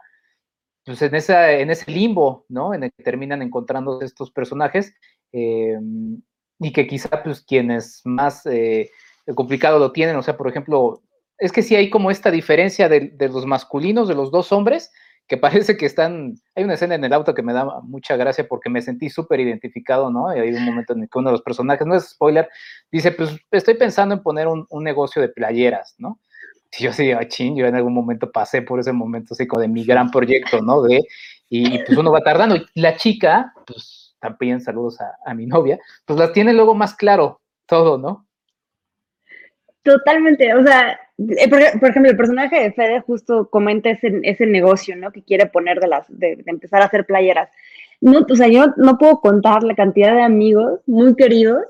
pues, 0.85 1.01
en 1.03 1.15
esa, 1.15 1.53
en 1.53 1.71
ese 1.71 1.91
limbo, 1.91 2.45
¿no? 2.49 2.75
En 2.75 2.85
el 2.85 2.93
que 2.93 3.05
terminan 3.05 3.41
encontrando 3.43 4.01
estos 4.01 4.33
personajes 4.33 4.95
eh, 5.33 5.79
y 6.59 6.73
que 6.73 6.87
quizá 6.87 7.23
pues 7.23 7.41
quienes 7.41 8.01
más 8.05 8.47
eh, 8.47 8.91
complicado 9.35 9.79
lo 9.79 9.93
tienen, 9.93 10.17
o 10.17 10.23
sea, 10.23 10.37
por 10.37 10.49
ejemplo, 10.49 11.03
es 11.39 11.53
que 11.53 11.63
sí 11.63 11.77
hay 11.77 11.91
como 11.91 12.11
esta 12.11 12.31
diferencia 12.31 12.89
de, 12.89 13.11
de 13.11 13.29
los 13.29 13.47
masculinos, 13.47 14.09
de 14.09 14.15
los 14.15 14.31
dos 14.31 14.53
hombres, 14.53 14.91
que 15.29 15.37
parece 15.37 15.77
que 15.77 15.87
están, 15.87 16.35
hay 16.55 16.65
una 16.65 16.75
escena 16.75 16.95
en 16.95 17.05
el 17.05 17.13
auto 17.13 17.35
que 17.35 17.43
me 17.43 17.53
da 17.53 17.81
mucha 17.83 18.17
gracia 18.17 18.47
porque 18.49 18.71
me 18.71 18.81
sentí 18.81 19.11
súper 19.11 19.41
identificado, 19.41 20.11
¿no? 20.11 20.35
Y 20.35 20.39
hay 20.39 20.51
un 20.51 20.65
momento 20.65 20.93
en 20.93 21.03
el 21.03 21.09
que 21.11 21.19
uno 21.19 21.31
de 21.31 21.33
los 21.33 21.43
personajes, 21.43 21.87
no 21.87 21.97
es 21.97 22.11
spoiler, 22.11 22.49
dice, 22.93 23.11
pues 23.11 23.37
estoy 23.51 23.75
pensando 23.75 24.15
en 24.15 24.23
poner 24.23 24.47
un, 24.47 24.67
un 24.71 24.85
negocio 24.85 25.21
de 25.21 25.29
playeras, 25.29 25.97
¿no? 25.99 26.21
Y 26.79 26.85
yo 26.85 26.93
sí, 26.93 27.11
ching, 27.29 27.57
yo 27.57 27.67
en 27.67 27.75
algún 27.75 27.95
momento 27.95 28.31
pasé 28.31 28.63
por 28.63 28.79
ese 28.79 28.93
momento 28.93 29.35
así 29.35 29.47
como 29.47 29.63
de 29.63 29.69
mi 29.69 29.85
gran 29.85 30.11
proyecto, 30.11 30.61
¿no? 30.61 30.83
De, 30.83 31.03
y 31.49 31.79
pues 31.85 31.97
uno 31.97 32.13
va 32.13 32.21
tardando. 32.21 32.57
Y 32.57 32.81
la 32.81 32.97
chica, 32.97 33.53
pues 33.67 34.06
también 34.21 34.61
saludos 34.61 35.01
a, 35.01 35.17
a 35.25 35.35
mi 35.35 35.47
novia, 35.47 35.79
pues 36.05 36.19
las 36.19 36.33
tiene 36.33 36.53
luego 36.53 36.75
más 36.75 36.95
claro 36.95 37.41
todo, 37.67 37.99
¿no? 37.99 38.27
Totalmente, 39.83 40.53
o 40.55 40.65
sea, 40.65 40.99
eh, 41.19 41.49
por, 41.49 41.61
ejemplo, 41.61 42.11
el 42.11 42.17
personaje 42.17 42.61
de 42.61 42.73
Fede 42.73 43.01
justo 43.01 43.49
comenta 43.49 43.91
ese, 43.91 44.21
ese 44.25 44.45
negocio, 44.45 44.97
¿no? 44.97 45.13
Que 45.13 45.23
quiere 45.23 45.47
poner 45.47 45.81
de 45.81 45.89
las, 45.89 46.05
de, 46.09 46.43
empezar 46.47 46.83
a 46.83 46.87
hacer 46.87 47.07
playeras. 47.07 47.49
No, 48.01 48.27
o 48.29 48.37
sea, 48.37 48.49
yo 48.49 48.67
no 48.77 48.99
puedo 48.99 49.21
contar 49.21 49.63
la 49.63 49.75
cantidad 49.75 50.15
de 50.15 50.23
amigos 50.23 50.81
muy 50.87 51.15
queridos 51.15 51.65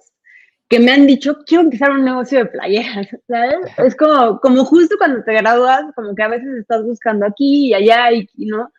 que 0.69 0.81
me 0.81 0.90
han 0.90 1.06
dicho, 1.06 1.38
quiero 1.46 1.62
empezar 1.62 1.92
un 1.92 2.04
negocio 2.04 2.38
de 2.38 2.46
playeras, 2.46 3.08
¿sabes? 3.28 3.56
Es 3.78 3.94
como, 3.94 4.40
como 4.40 4.64
justo 4.64 4.96
cuando 4.99 5.22
te 5.22 5.32
gradúas, 5.32 5.84
como 5.94 6.14
que 6.14 6.22
a 6.22 6.28
veces 6.28 6.49
estás 6.56 6.82
buscando 6.82 7.25
aquí 7.26 7.69
y 7.69 7.75
allá 7.75 8.10
y, 8.12 8.28
y 8.37 8.46
no. 8.46 8.72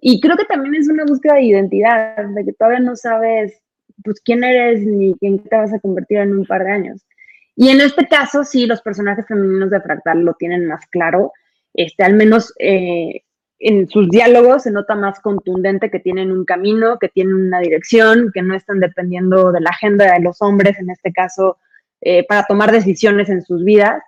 Y 0.00 0.20
creo 0.20 0.36
que 0.36 0.46
también 0.46 0.74
es 0.74 0.88
una 0.88 1.04
búsqueda 1.04 1.34
de 1.34 1.42
identidad, 1.42 2.24
de 2.24 2.44
que 2.44 2.52
todavía 2.54 2.80
no 2.80 2.96
sabes, 2.96 3.60
pues, 4.02 4.20
quién 4.20 4.42
eres 4.42 4.80
ni 4.80 5.14
qué 5.20 5.38
te 5.48 5.56
vas 5.56 5.72
a 5.74 5.78
convertir 5.78 6.18
en 6.18 6.38
un 6.38 6.46
par 6.46 6.64
de 6.64 6.72
años. 6.72 7.06
Y 7.54 7.68
en 7.68 7.82
este 7.82 8.06
caso, 8.08 8.42
sí, 8.44 8.66
los 8.66 8.80
personajes 8.80 9.26
femeninos 9.26 9.70
de 9.70 9.80
Fractal 9.80 10.22
lo 10.22 10.32
tienen 10.34 10.66
más 10.66 10.86
claro. 10.86 11.32
Este, 11.74 12.02
al 12.02 12.14
menos 12.14 12.54
eh, 12.58 13.22
en 13.58 13.90
sus 13.90 14.08
diálogos 14.08 14.62
se 14.62 14.70
nota 14.70 14.94
más 14.94 15.20
contundente 15.20 15.90
que 15.90 16.00
tienen 16.00 16.32
un 16.32 16.46
camino, 16.46 16.98
que 16.98 17.10
tienen 17.10 17.34
una 17.34 17.60
dirección, 17.60 18.30
que 18.32 18.40
no 18.40 18.54
están 18.54 18.80
dependiendo 18.80 19.52
de 19.52 19.60
la 19.60 19.70
agenda 19.70 20.14
de 20.14 20.20
los 20.20 20.40
hombres, 20.40 20.78
en 20.78 20.88
este 20.88 21.12
caso, 21.12 21.58
eh, 22.00 22.24
para 22.26 22.44
tomar 22.44 22.72
decisiones 22.72 23.28
en 23.28 23.42
sus 23.42 23.62
vidas. 23.62 24.02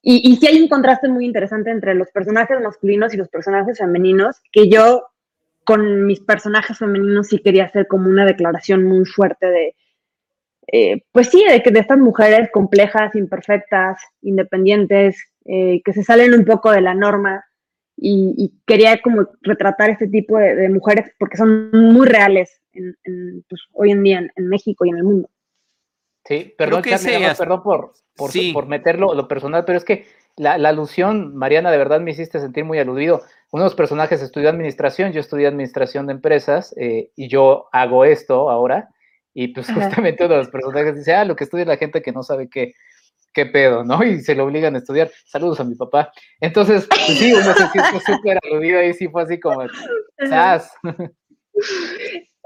Y, 0.00 0.26
y 0.26 0.36
sí 0.36 0.46
hay 0.46 0.62
un 0.62 0.68
contraste 0.68 1.08
muy 1.08 1.26
interesante 1.26 1.70
entre 1.70 1.94
los 1.94 2.08
personajes 2.12 2.58
masculinos 2.62 3.12
y 3.12 3.18
los 3.18 3.28
personajes 3.28 3.76
femeninos, 3.76 4.36
que 4.52 4.70
yo 4.70 5.02
con 5.68 6.06
mis 6.06 6.20
personajes 6.20 6.78
femeninos 6.78 7.26
sí 7.26 7.40
quería 7.40 7.66
hacer 7.66 7.86
como 7.86 8.08
una 8.08 8.24
declaración 8.24 8.84
muy 8.84 9.04
fuerte 9.04 9.50
de, 9.50 9.76
eh, 10.72 11.02
pues 11.12 11.28
sí, 11.28 11.44
de, 11.44 11.62
que 11.62 11.70
de 11.70 11.80
estas 11.80 11.98
mujeres 11.98 12.48
complejas, 12.50 13.14
imperfectas, 13.14 14.00
independientes, 14.22 15.22
eh, 15.44 15.82
que 15.84 15.92
se 15.92 16.04
salen 16.04 16.32
un 16.32 16.46
poco 16.46 16.70
de 16.70 16.80
la 16.80 16.94
norma 16.94 17.44
y, 17.98 18.50
quería 18.66 18.98
como 19.02 19.26
retratar 19.42 19.90
este 19.90 20.08
tipo 20.08 20.38
de, 20.38 20.70
mujeres 20.70 21.12
porque 21.18 21.36
son 21.36 21.70
muy 21.70 22.06
reales 22.06 22.62
en, 22.72 23.44
pues, 23.46 23.60
hoy 23.74 23.90
en 23.90 24.02
día 24.02 24.26
en, 24.34 24.48
México 24.48 24.86
y 24.86 24.88
en 24.88 24.96
el 24.96 25.04
mundo. 25.04 25.28
Sí, 26.24 26.54
perdón, 26.56 26.80
que 26.80 26.96
perdón 27.36 27.62
por, 27.62 27.92
por, 28.16 28.30
por, 28.54 28.66
meterlo 28.66 29.12
lo 29.12 29.28
personal, 29.28 29.66
pero 29.66 29.76
es 29.76 29.84
que 29.84 30.06
la, 30.38 30.54
alusión, 30.54 31.36
Mariana, 31.36 31.70
de 31.70 31.78
verdad 31.78 32.00
me 32.00 32.12
hiciste 32.12 32.40
sentir 32.40 32.64
muy 32.64 32.78
aludido. 32.78 33.22
Uno 33.50 33.62
de 33.62 33.66
los 33.66 33.74
personajes 33.74 34.22
estudió 34.22 34.50
administración, 34.50 35.12
yo 35.12 35.20
estudié 35.20 35.46
administración 35.46 36.06
de 36.06 36.12
empresas 36.12 36.74
eh, 36.76 37.10
y 37.16 37.28
yo 37.28 37.68
hago 37.72 38.04
esto 38.04 38.50
ahora 38.50 38.90
y 39.34 39.48
pues 39.48 39.72
justamente 39.72 40.24
uno 40.24 40.34
de 40.34 40.40
los 40.40 40.50
personajes 40.50 40.96
dice, 40.96 41.14
ah, 41.14 41.24
lo 41.24 41.36
que 41.36 41.44
estudia 41.44 41.64
la 41.64 41.76
gente 41.76 42.02
que 42.02 42.12
no 42.12 42.22
sabe 42.22 42.48
qué, 42.50 42.74
qué 43.32 43.46
pedo, 43.46 43.84
¿no? 43.84 44.02
Y 44.02 44.20
se 44.20 44.34
lo 44.34 44.44
obligan 44.44 44.74
a 44.74 44.78
estudiar. 44.78 45.10
Saludos 45.26 45.60
a 45.60 45.64
mi 45.64 45.76
papá. 45.76 46.10
Entonces, 46.40 46.86
pues 46.88 47.18
sí, 47.18 47.32
uno 47.32 47.54
se 47.54 47.68
siente 47.68 48.00
súper 48.06 48.38
aludido 48.42 48.80
ahí, 48.80 48.92
sí 48.94 49.06
fue 49.08 49.22
así 49.22 49.38
como, 49.38 49.62
¡zas! 50.28 50.72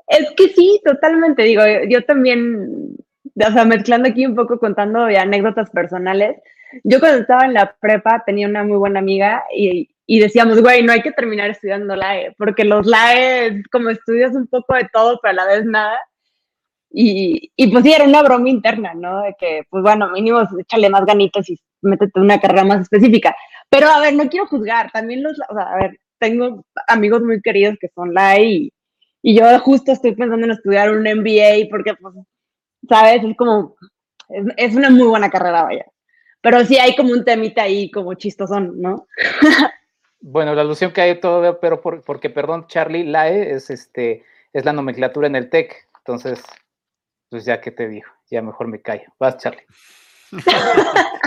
Es 0.09 0.31
que 0.37 0.49
sí, 0.49 0.81
totalmente. 0.85 1.43
Digo, 1.45 1.63
yo 1.89 2.05
también, 2.05 2.97
o 3.35 3.53
sea, 3.53 3.65
mezclando 3.65 4.11
aquí 4.11 4.27
un 4.27 4.35
poco 4.35 4.59
contando 4.59 5.05
anécdotas 5.05 5.71
personales. 5.71 6.37
Yo 6.85 7.01
cuando 7.01 7.21
estaba 7.21 7.47
en 7.47 7.55
la 7.55 7.75
prepa 7.81 8.23
tenía 8.27 8.49
una 8.49 8.65
muy 8.65 8.77
buena 8.77 8.99
amiga 9.01 9.45
y, 9.57 9.89
y 10.15 10.21
decíamos, 10.21 10.61
güey, 10.61 10.83
no 10.83 10.93
hay 10.93 11.01
que 11.01 11.13
terminar 11.13 11.49
estudiando 11.49 11.97
LAE, 11.97 12.35
porque 12.37 12.67
los 12.67 12.87
LAE, 12.87 13.63
como 13.73 13.89
estudias 13.89 14.35
un 14.35 14.47
poco 14.47 14.75
de 14.75 14.87
todo, 14.93 15.19
pero 15.23 15.31
a 15.33 15.35
la 15.37 15.47
vez 15.47 15.65
nada. 15.65 15.99
Y, 16.91 17.51
y, 17.57 17.69
pues 17.69 17.83
sí, 17.83 17.95
era 17.95 18.05
una 18.05 18.23
broma 18.23 18.51
interna, 18.51 18.93
¿no? 18.93 19.23
De 19.23 19.35
que, 19.39 19.63
pues 19.71 19.83
bueno, 19.83 20.11
mínimo 20.11 20.43
échale 20.59 20.91
más 20.91 21.07
ganitas 21.07 21.49
y 21.49 21.59
métete 21.81 22.21
una 22.21 22.39
carrera 22.39 22.63
más 22.63 22.83
específica. 22.83 23.35
Pero 23.71 23.89
a 23.89 24.01
ver, 24.01 24.13
no 24.13 24.29
quiero 24.29 24.47
juzgar, 24.49 24.93
también 24.93 25.23
los, 25.23 25.39
o 25.49 25.55
sea, 25.55 25.63
a 25.63 25.77
ver, 25.79 25.99
tengo 26.19 26.63
amigos 26.89 27.23
muy 27.23 27.41
queridos 27.41 27.79
que 27.81 27.89
son 27.95 28.13
LAE 28.13 28.45
y, 28.45 28.73
y 29.23 29.35
yo 29.39 29.59
justo 29.61 29.93
estoy 29.93 30.15
pensando 30.15 30.45
en 30.45 30.53
estudiar 30.53 30.93
un 30.93 31.05
MBA 31.05 31.71
porque, 31.71 31.95
pues, 31.95 32.15
¿sabes? 32.87 33.25
Es 33.25 33.35
como, 33.39 33.77
es, 34.29 34.45
es 34.59 34.77
una 34.77 34.91
muy 34.91 35.07
buena 35.07 35.31
carrera, 35.31 35.63
vaya. 35.63 35.87
Pero 36.43 36.63
sí 36.67 36.77
hay 36.77 36.95
como 36.97 37.13
un 37.13 37.25
temita 37.25 37.63
ahí 37.63 37.91
como 37.91 38.13
chistosón, 38.13 38.79
¿no? 38.79 39.07
Bueno, 40.25 40.55
la 40.55 40.63
alusión 40.63 40.93
que 40.93 41.01
hay 41.01 41.19
todo, 41.19 41.59
pero 41.59 41.81
porque, 41.81 42.31
perdón, 42.31 42.69
Charlie, 42.69 43.03
LAE 43.03 43.55
es, 43.55 43.71
este, 43.71 44.25
es 44.53 44.65
la 44.65 44.73
nomenclatura 44.73 45.27
en 45.27 45.35
el 45.35 45.51
TEC. 45.51 45.89
Entonces, 45.99 46.41
pues 47.29 47.45
ya 47.45 47.61
que 47.61 47.73
te 47.73 47.89
digo, 47.89 48.07
ya 48.31 48.41
mejor 48.41 48.69
me 48.69 48.81
callo. 48.81 49.13
Vas, 49.19 49.39
Charlie. 49.39 49.67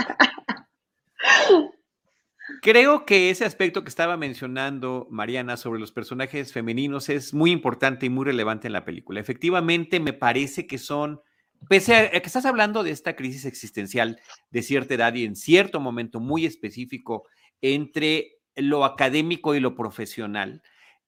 Creo 2.62 3.04
que 3.04 3.28
ese 3.28 3.44
aspecto 3.44 3.84
que 3.84 3.90
estaba 3.90 4.16
mencionando 4.16 5.06
Mariana 5.10 5.58
sobre 5.58 5.78
los 5.78 5.92
personajes 5.92 6.54
femeninos 6.54 7.10
es 7.10 7.34
muy 7.34 7.50
importante 7.50 8.06
y 8.06 8.10
muy 8.10 8.24
relevante 8.24 8.66
en 8.66 8.72
la 8.72 8.86
película. 8.86 9.20
Efectivamente, 9.20 10.00
me 10.00 10.14
parece 10.14 10.66
que 10.66 10.78
son, 10.78 11.20
pese 11.68 11.94
a 11.94 12.10
que 12.10 12.26
estás 12.26 12.46
hablando 12.46 12.82
de 12.82 12.92
esta 12.92 13.14
crisis 13.14 13.44
existencial 13.44 14.18
de 14.50 14.62
cierta 14.62 14.94
edad 14.94 15.12
y 15.14 15.26
en 15.26 15.36
cierto 15.36 15.80
momento 15.80 16.18
muy 16.18 16.46
específico 16.46 17.28
entre 17.60 18.35
lo 18.56 18.84
académico 18.84 19.54
y 19.54 19.60
lo 19.60 19.74
profesional, 19.74 20.62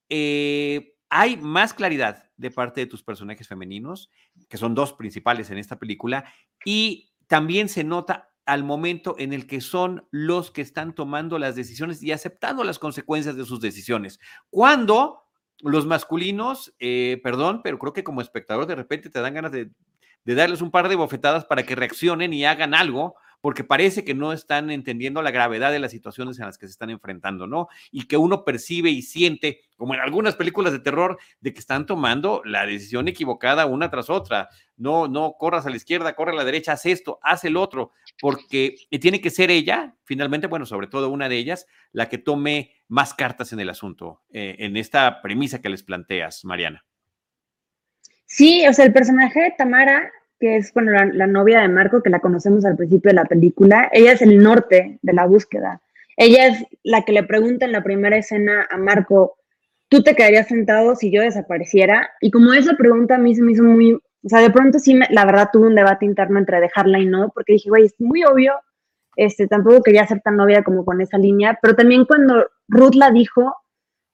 eh, 0.09 0.95
hay 1.09 1.37
más 1.37 1.73
claridad 1.73 2.29
de 2.37 2.51
parte 2.51 2.81
de 2.81 2.87
tus 2.87 3.03
personajes 3.03 3.47
femeninos, 3.47 4.09
que 4.47 4.57
son 4.57 4.75
dos 4.75 4.93
principales 4.93 5.49
en 5.49 5.57
esta 5.57 5.77
película, 5.77 6.31
y 6.63 7.11
también 7.27 7.67
se 7.67 7.83
nota 7.83 8.29
al 8.45 8.63
momento 8.63 9.15
en 9.19 9.33
el 9.33 9.45
que 9.45 9.61
son 9.61 10.07
los 10.11 10.49
que 10.51 10.61
están 10.61 10.93
tomando 10.93 11.37
las 11.37 11.55
decisiones 11.55 12.01
y 12.01 12.11
aceptando 12.11 12.63
las 12.63 12.79
consecuencias 12.79 13.35
de 13.35 13.45
sus 13.45 13.61
decisiones. 13.61 14.19
Cuando 14.49 15.23
los 15.61 15.85
masculinos, 15.85 16.73
eh, 16.79 17.19
perdón, 17.21 17.61
pero 17.63 17.77
creo 17.77 17.93
que 17.93 18.03
como 18.03 18.21
espectador 18.21 18.65
de 18.65 18.75
repente 18.75 19.09
te 19.09 19.21
dan 19.21 19.33
ganas 19.33 19.51
de, 19.51 19.69
de 20.25 20.35
darles 20.35 20.61
un 20.61 20.71
par 20.71 20.89
de 20.89 20.95
bofetadas 20.95 21.45
para 21.45 21.63
que 21.63 21.75
reaccionen 21.75 22.33
y 22.33 22.45
hagan 22.45 22.73
algo, 22.73 23.15
porque 23.41 23.63
parece 23.63 24.03
que 24.03 24.13
no 24.13 24.33
están 24.33 24.69
entendiendo 24.69 25.21
la 25.21 25.31
gravedad 25.31 25.71
de 25.71 25.79
las 25.79 25.91
situaciones 25.91 26.39
en 26.39 26.45
las 26.45 26.57
que 26.57 26.67
se 26.67 26.71
están 26.71 26.89
enfrentando, 26.89 27.47
¿no? 27.47 27.67
Y 27.91 28.07
que 28.07 28.17
uno 28.17 28.43
percibe 28.43 28.89
y 28.89 29.01
siente, 29.01 29.61
como 29.77 29.93
en 29.93 30.01
algunas 30.01 30.35
películas 30.35 30.73
de 30.73 30.79
terror, 30.79 31.17
de 31.39 31.53
que 31.53 31.59
están 31.59 31.85
tomando 31.85 32.41
la 32.45 32.65
decisión 32.65 33.07
equivocada 33.07 33.65
una 33.65 33.89
tras 33.89 34.09
otra. 34.09 34.49
No, 34.75 35.07
no 35.07 35.35
corras 35.37 35.65
a 35.65 35.69
la 35.69 35.77
izquierda, 35.77 36.15
corre 36.15 36.31
a 36.31 36.35
la 36.35 36.45
derecha, 36.45 36.73
haz 36.73 36.85
esto, 36.85 37.19
haz 37.21 37.43
el 37.45 37.57
otro, 37.57 37.91
porque 38.19 38.75
tiene 38.99 39.21
que 39.21 39.29
ser 39.29 39.51
ella, 39.51 39.95
finalmente, 40.03 40.47
bueno, 40.47 40.65
sobre 40.65 40.87
todo 40.87 41.09
una 41.09 41.29
de 41.29 41.37
ellas, 41.37 41.65
la 41.91 42.09
que 42.09 42.17
tome 42.17 42.71
más 42.87 43.13
cartas 43.13 43.53
en 43.53 43.59
el 43.59 43.69
asunto, 43.69 44.23
eh, 44.31 44.55
en 44.59 44.77
esta 44.77 45.21
premisa 45.21 45.61
que 45.61 45.69
les 45.69 45.83
planteas, 45.83 46.43
Mariana. 46.45 46.85
Sí, 48.25 48.65
o 48.67 48.73
sea, 48.73 48.85
el 48.85 48.93
personaje 48.93 49.41
de 49.41 49.51
Tamara 49.57 50.11
que 50.39 50.57
es 50.57 50.73
bueno, 50.73 50.91
la, 50.91 51.27
novia 51.27 51.61
de 51.61 51.67
Marco, 51.67 52.01
que 52.01 52.09
la 52.09 52.19
conocemos 52.19 52.65
al 52.65 52.77
principio 52.77 53.09
de 53.09 53.15
la 53.15 53.25
película, 53.25 53.89
ella 53.91 54.13
es 54.13 54.21
el 54.21 54.41
norte 54.41 54.99
de 55.01 55.13
la 55.13 55.25
búsqueda. 55.25 55.81
Ella 56.17 56.47
es 56.47 56.65
la 56.83 57.03
que 57.03 57.11
le 57.11 57.23
pregunta 57.23 57.65
en 57.65 57.71
la 57.71 57.83
primera 57.83 58.17
escena 58.17 58.67
a 58.69 58.77
Marco, 58.77 59.37
¿tú 59.89 60.03
te 60.03 60.15
quedarías 60.15 60.47
sentado 60.47 60.95
si 60.95 61.11
yo 61.11 61.21
desapareciera? 61.21 62.09
Y 62.21 62.31
como 62.31 62.53
esa 62.53 62.75
pregunta 62.75 63.15
a 63.15 63.19
mí 63.19 63.35
se 63.35 63.41
me 63.41 63.51
hizo 63.51 63.63
muy, 63.63 63.93
o 63.93 64.29
sea, 64.29 64.39
de 64.39 64.49
pronto 64.49 64.79
sí, 64.79 64.97
la 65.09 65.25
verdad 65.25 65.49
tuve 65.51 65.67
un 65.67 65.75
debate 65.75 66.05
interno 66.05 66.39
entre 66.39 66.61
dejarla 66.61 66.99
y 66.99 67.05
no, 67.05 67.31
porque 67.33 67.53
dije, 67.53 67.69
güey, 67.69 67.85
es 67.85 67.95
muy 67.99 68.23
obvio, 68.23 68.53
este, 69.15 69.47
tampoco 69.47 69.83
quería 69.83 70.07
ser 70.07 70.21
tan 70.21 70.37
novia 70.37 70.63
como 70.63 70.85
con 70.85 71.01
esa 71.01 71.17
línea, 71.17 71.57
pero 71.61 71.75
también 71.75 72.05
cuando 72.05 72.47
Ruth 72.67 72.95
la 72.95 73.11
dijo, 73.11 73.55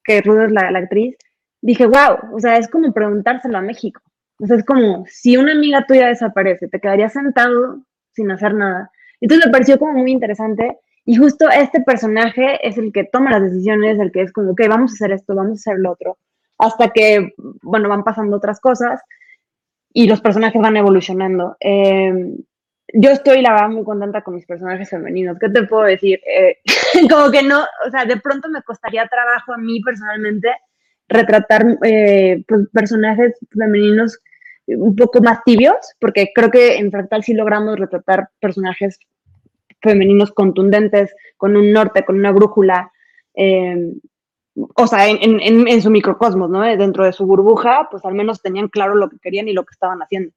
que 0.04 0.22
Ruth 0.22 0.46
es 0.46 0.52
la, 0.52 0.72
la 0.72 0.80
actriz, 0.80 1.16
dije, 1.62 1.86
wow, 1.86 2.36
o 2.36 2.40
sea, 2.40 2.58
es 2.58 2.68
como 2.68 2.94
preguntárselo 2.94 3.58
a 3.58 3.62
México. 3.62 4.02
O 4.40 4.48
sea, 4.48 4.58
es 4.58 4.66
como 4.66 5.06
si 5.08 5.38
una 5.38 5.54
amiga 5.54 5.86
tuya 5.88 6.08
desaparece, 6.08 6.68
te 6.68 6.80
quedarías 6.80 7.14
sentado 7.14 7.82
sin 8.12 8.32
hacer 8.32 8.54
nada. 8.54 8.92
Entonces 9.22 9.48
me 9.48 9.52
pareció 9.52 9.80
como 9.80 9.94
muy 9.94 10.12
interesante 10.12 10.78
y 11.06 11.16
justo 11.16 11.50
este 11.50 11.82
personaje 11.82 12.68
es 12.68 12.78
el 12.78 12.92
que 12.92 13.06
toma 13.06 13.32
las 13.32 13.44
decisiones, 13.44 14.00
el 14.00 14.12
que 14.12 14.22
es 14.22 14.34
como, 14.34 14.52
ok, 14.52 14.62
vamos 14.68 14.92
a 14.92 14.96
hacer 14.96 15.12
esto, 15.12 15.36
vamos 15.36 15.52
a 15.52 15.72
hacer 15.72 15.80
lo 15.80 15.92
otro, 15.92 16.18
hasta 16.58 16.90
que, 16.90 17.34
bueno, 17.62 17.90
van 17.90 18.04
pasando 18.04 18.38
otras 18.38 18.60
cosas 18.60 19.02
y 19.94 20.08
los 20.08 20.20
personajes 20.20 20.62
van 20.62 20.78
evolucionando. 20.78 21.56
Em, 21.60 22.38
yo 22.94 23.12
estoy, 23.12 23.42
la 23.42 23.52
verdad, 23.54 23.70
muy 23.70 23.84
contenta 23.84 24.22
con 24.22 24.36
mis 24.36 24.46
personajes 24.46 24.90
femeninos. 24.90 25.38
¿Qué 25.40 25.50
te 25.50 25.64
puedo 25.64 25.84
decir? 25.84 26.20
Eh, 26.28 26.60
como 27.10 27.32
que 27.32 27.44
no, 27.44 27.62
o 27.86 27.92
sea, 27.92 28.06
de 28.06 28.18
pronto 28.18 28.50
me 28.50 28.62
costaría 28.64 29.08
trabajo 29.08 29.54
a 29.54 29.58
mí 29.58 29.82
personalmente 29.82 30.50
retratar 31.08 31.78
eh, 31.84 32.44
pues, 32.48 32.68
personajes 32.74 33.34
femeninos 33.52 34.20
un 34.68 34.96
poco 34.96 35.22
más 35.22 35.44
tibios, 35.44 35.78
porque 36.00 36.32
creo 36.34 36.50
que 36.50 36.78
en 36.78 36.92
Fractal 36.92 37.24
sí 37.24 37.34
logramos 37.34 37.80
retratar 37.80 38.30
personajes 38.40 39.00
femeninos 39.82 40.32
contundentes, 40.32 41.16
con 41.38 41.56
un 41.56 41.72
norte, 41.72 42.04
con 42.04 42.18
una 42.18 42.32
brújula, 42.32 42.92
em, 43.34 44.00
o 44.56 44.88
sea, 44.88 45.08
en, 45.08 45.40
en, 45.42 45.68
en, 45.68 45.82
su 45.82 45.90
microcosmos, 45.92 46.50
¿no? 46.50 46.62
Dentro 46.62 47.04
de 47.04 47.14
su 47.14 47.26
burbuja, 47.26 47.90
pues 47.92 48.06
al 48.06 48.14
menos 48.14 48.42
tenían 48.42 48.70
claro 48.70 48.96
lo 48.96 49.10
que 49.10 49.20
querían 49.20 49.48
y 49.48 49.54
lo 49.54 49.66
que 49.66 49.74
estaban 49.74 50.00
haciendo. 50.00 50.32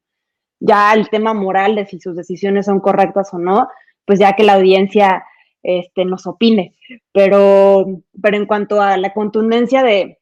Ya 0.60 0.92
el 0.92 1.08
tema 1.08 1.34
moral 1.34 1.76
de 1.76 1.86
si 1.86 2.00
sus 2.00 2.16
decisiones 2.16 2.66
son 2.66 2.80
correctas 2.80 3.32
o 3.32 3.38
no, 3.38 3.68
pues 4.04 4.18
ya 4.18 4.34
que 4.34 4.42
la 4.42 4.54
audiencia 4.54 5.24
este, 5.62 6.04
nos 6.04 6.26
opine. 6.26 6.74
Pero, 7.12 8.02
pero 8.20 8.36
en 8.36 8.46
cuanto 8.46 8.80
a 8.80 8.96
la 8.96 9.12
contundencia 9.12 9.82
de, 9.84 10.17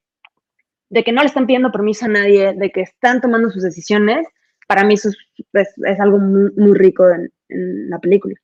de 0.88 1.04
que 1.04 1.12
no 1.12 1.22
le 1.22 1.26
están 1.26 1.46
pidiendo 1.46 1.72
permiso 1.72 2.06
a 2.06 2.08
nadie, 2.08 2.52
de 2.54 2.70
que 2.70 2.82
están 2.82 3.20
tomando 3.20 3.50
sus 3.50 3.62
decisiones, 3.62 4.26
para 4.66 4.84
mí 4.84 4.94
es, 4.94 6.00
algo 6.00 6.18
muy, 6.18 6.76
rico 6.76 7.04
en, 7.08 7.90
la 7.90 7.98
película. 7.98 8.34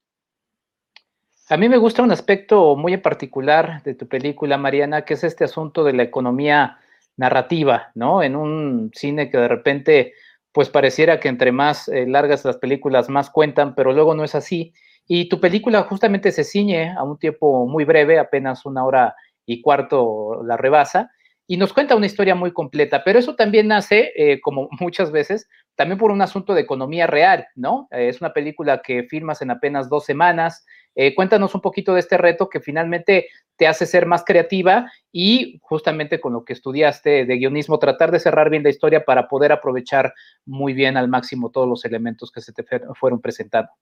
A 1.49 1.57
mí 1.57 1.69
me 1.69 1.77
gusta 1.77 2.03
un 2.03 2.13
aspecto 2.13 2.77
muy 2.77 2.95
en 2.95 3.03
particular 3.03 3.83
de 3.83 3.95
tu 3.95 4.07
película, 4.07 4.57
Mariana, 4.57 5.03
que 5.03 5.15
es 5.15 5.25
este 5.25 5.45
asunto 5.45 5.85
de 5.85 5.93
la 5.93 6.05
economía 6.05 6.79
narrativa, 7.17 7.91
¿no? 7.95 8.23
En 8.23 8.37
un 8.37 8.91
cine 8.95 9.29
que 9.29 9.39
de 9.39 9.49
repente, 9.49 10.15
pues 10.53 10.71
pareciera 10.71 11.21
que 11.21 11.29
entre 11.29 11.53
más 11.53 11.89
eh, 11.89 12.07
largas 12.07 12.45
las 12.45 12.57
películas, 12.57 13.09
más 13.09 13.29
cuentan, 13.29 13.75
pero 13.75 13.93
luego 13.93 14.15
no 14.15 14.25
es 14.25 14.35
así. 14.35 14.73
Y 15.07 15.29
tu 15.29 15.41
película 15.41 15.83
justamente 15.83 16.31
se 16.31 16.45
ciñe 16.45 16.95
a 16.97 17.03
un 17.03 17.19
tiempo 17.19 17.67
muy 17.67 17.85
breve, 17.85 18.19
apenas 18.19 18.65
una 18.65 18.85
hora 18.85 19.15
y 19.45 19.61
cuarto 19.61 20.43
la 20.45 20.57
rebasa, 20.57 21.11
y 21.53 21.59
nos 21.59 21.75
cuenta 21.75 21.97
una 21.97 22.07
historia 22.07 22.35
muy 22.35 22.51
completa, 22.51 23.05
pero 23.05 23.19
eso 23.19 23.37
también 23.37 23.69
nace, 23.69 24.11
eh, 24.17 24.41
como 24.41 24.71
muchas 24.81 25.13
veces, 25.13 25.51
también 25.75 25.99
por 25.99 26.11
un 26.11 26.23
asunto 26.23 26.55
de 26.55 26.63
economía 26.63 27.07
real, 27.07 27.47
¿no? 27.57 27.89
Eh, 27.91 28.09
es 28.09 28.23
una 28.23 28.33
película 28.33 28.81
que 28.81 29.03
filmas 29.03 29.43
en 29.43 29.51
apenas 29.51 29.91
dos 29.91 30.07
semanas. 30.07 30.65
Eh, 30.95 31.15
cuéntanos 31.15 31.55
un 31.55 31.61
poquito 31.61 31.93
de 31.93 32.01
este 32.01 32.17
reto 32.17 32.49
que 32.49 32.61
finalmente 32.61 33.29
te 33.57 33.67
hace 33.67 33.85
ser 33.85 34.07
más 34.07 34.25
creativa 34.25 34.91
y 35.13 35.59
justamente 35.61 36.23
con 36.23 36.33
lo 36.33 36.43
que 36.43 36.55
estudiaste 36.55 37.27
de 37.27 37.37
guionismo, 37.37 37.79
tratar 37.79 38.13
de 38.13 38.21
cerrar 38.21 38.49
bien 38.49 38.63
la 38.63 38.71
historia 38.71 39.05
para 39.05 39.29
poder 39.29 39.53
aprovechar 39.53 40.15
muy 40.47 40.73
bien 40.73 40.97
al 40.97 41.09
máximo 41.09 41.51
todos 41.51 41.69
los 41.69 41.85
elementos 41.85 42.33
que 42.33 42.41
se 42.41 42.55
te 42.55 42.65
fueron 42.95 43.21
presentando. 43.21 43.73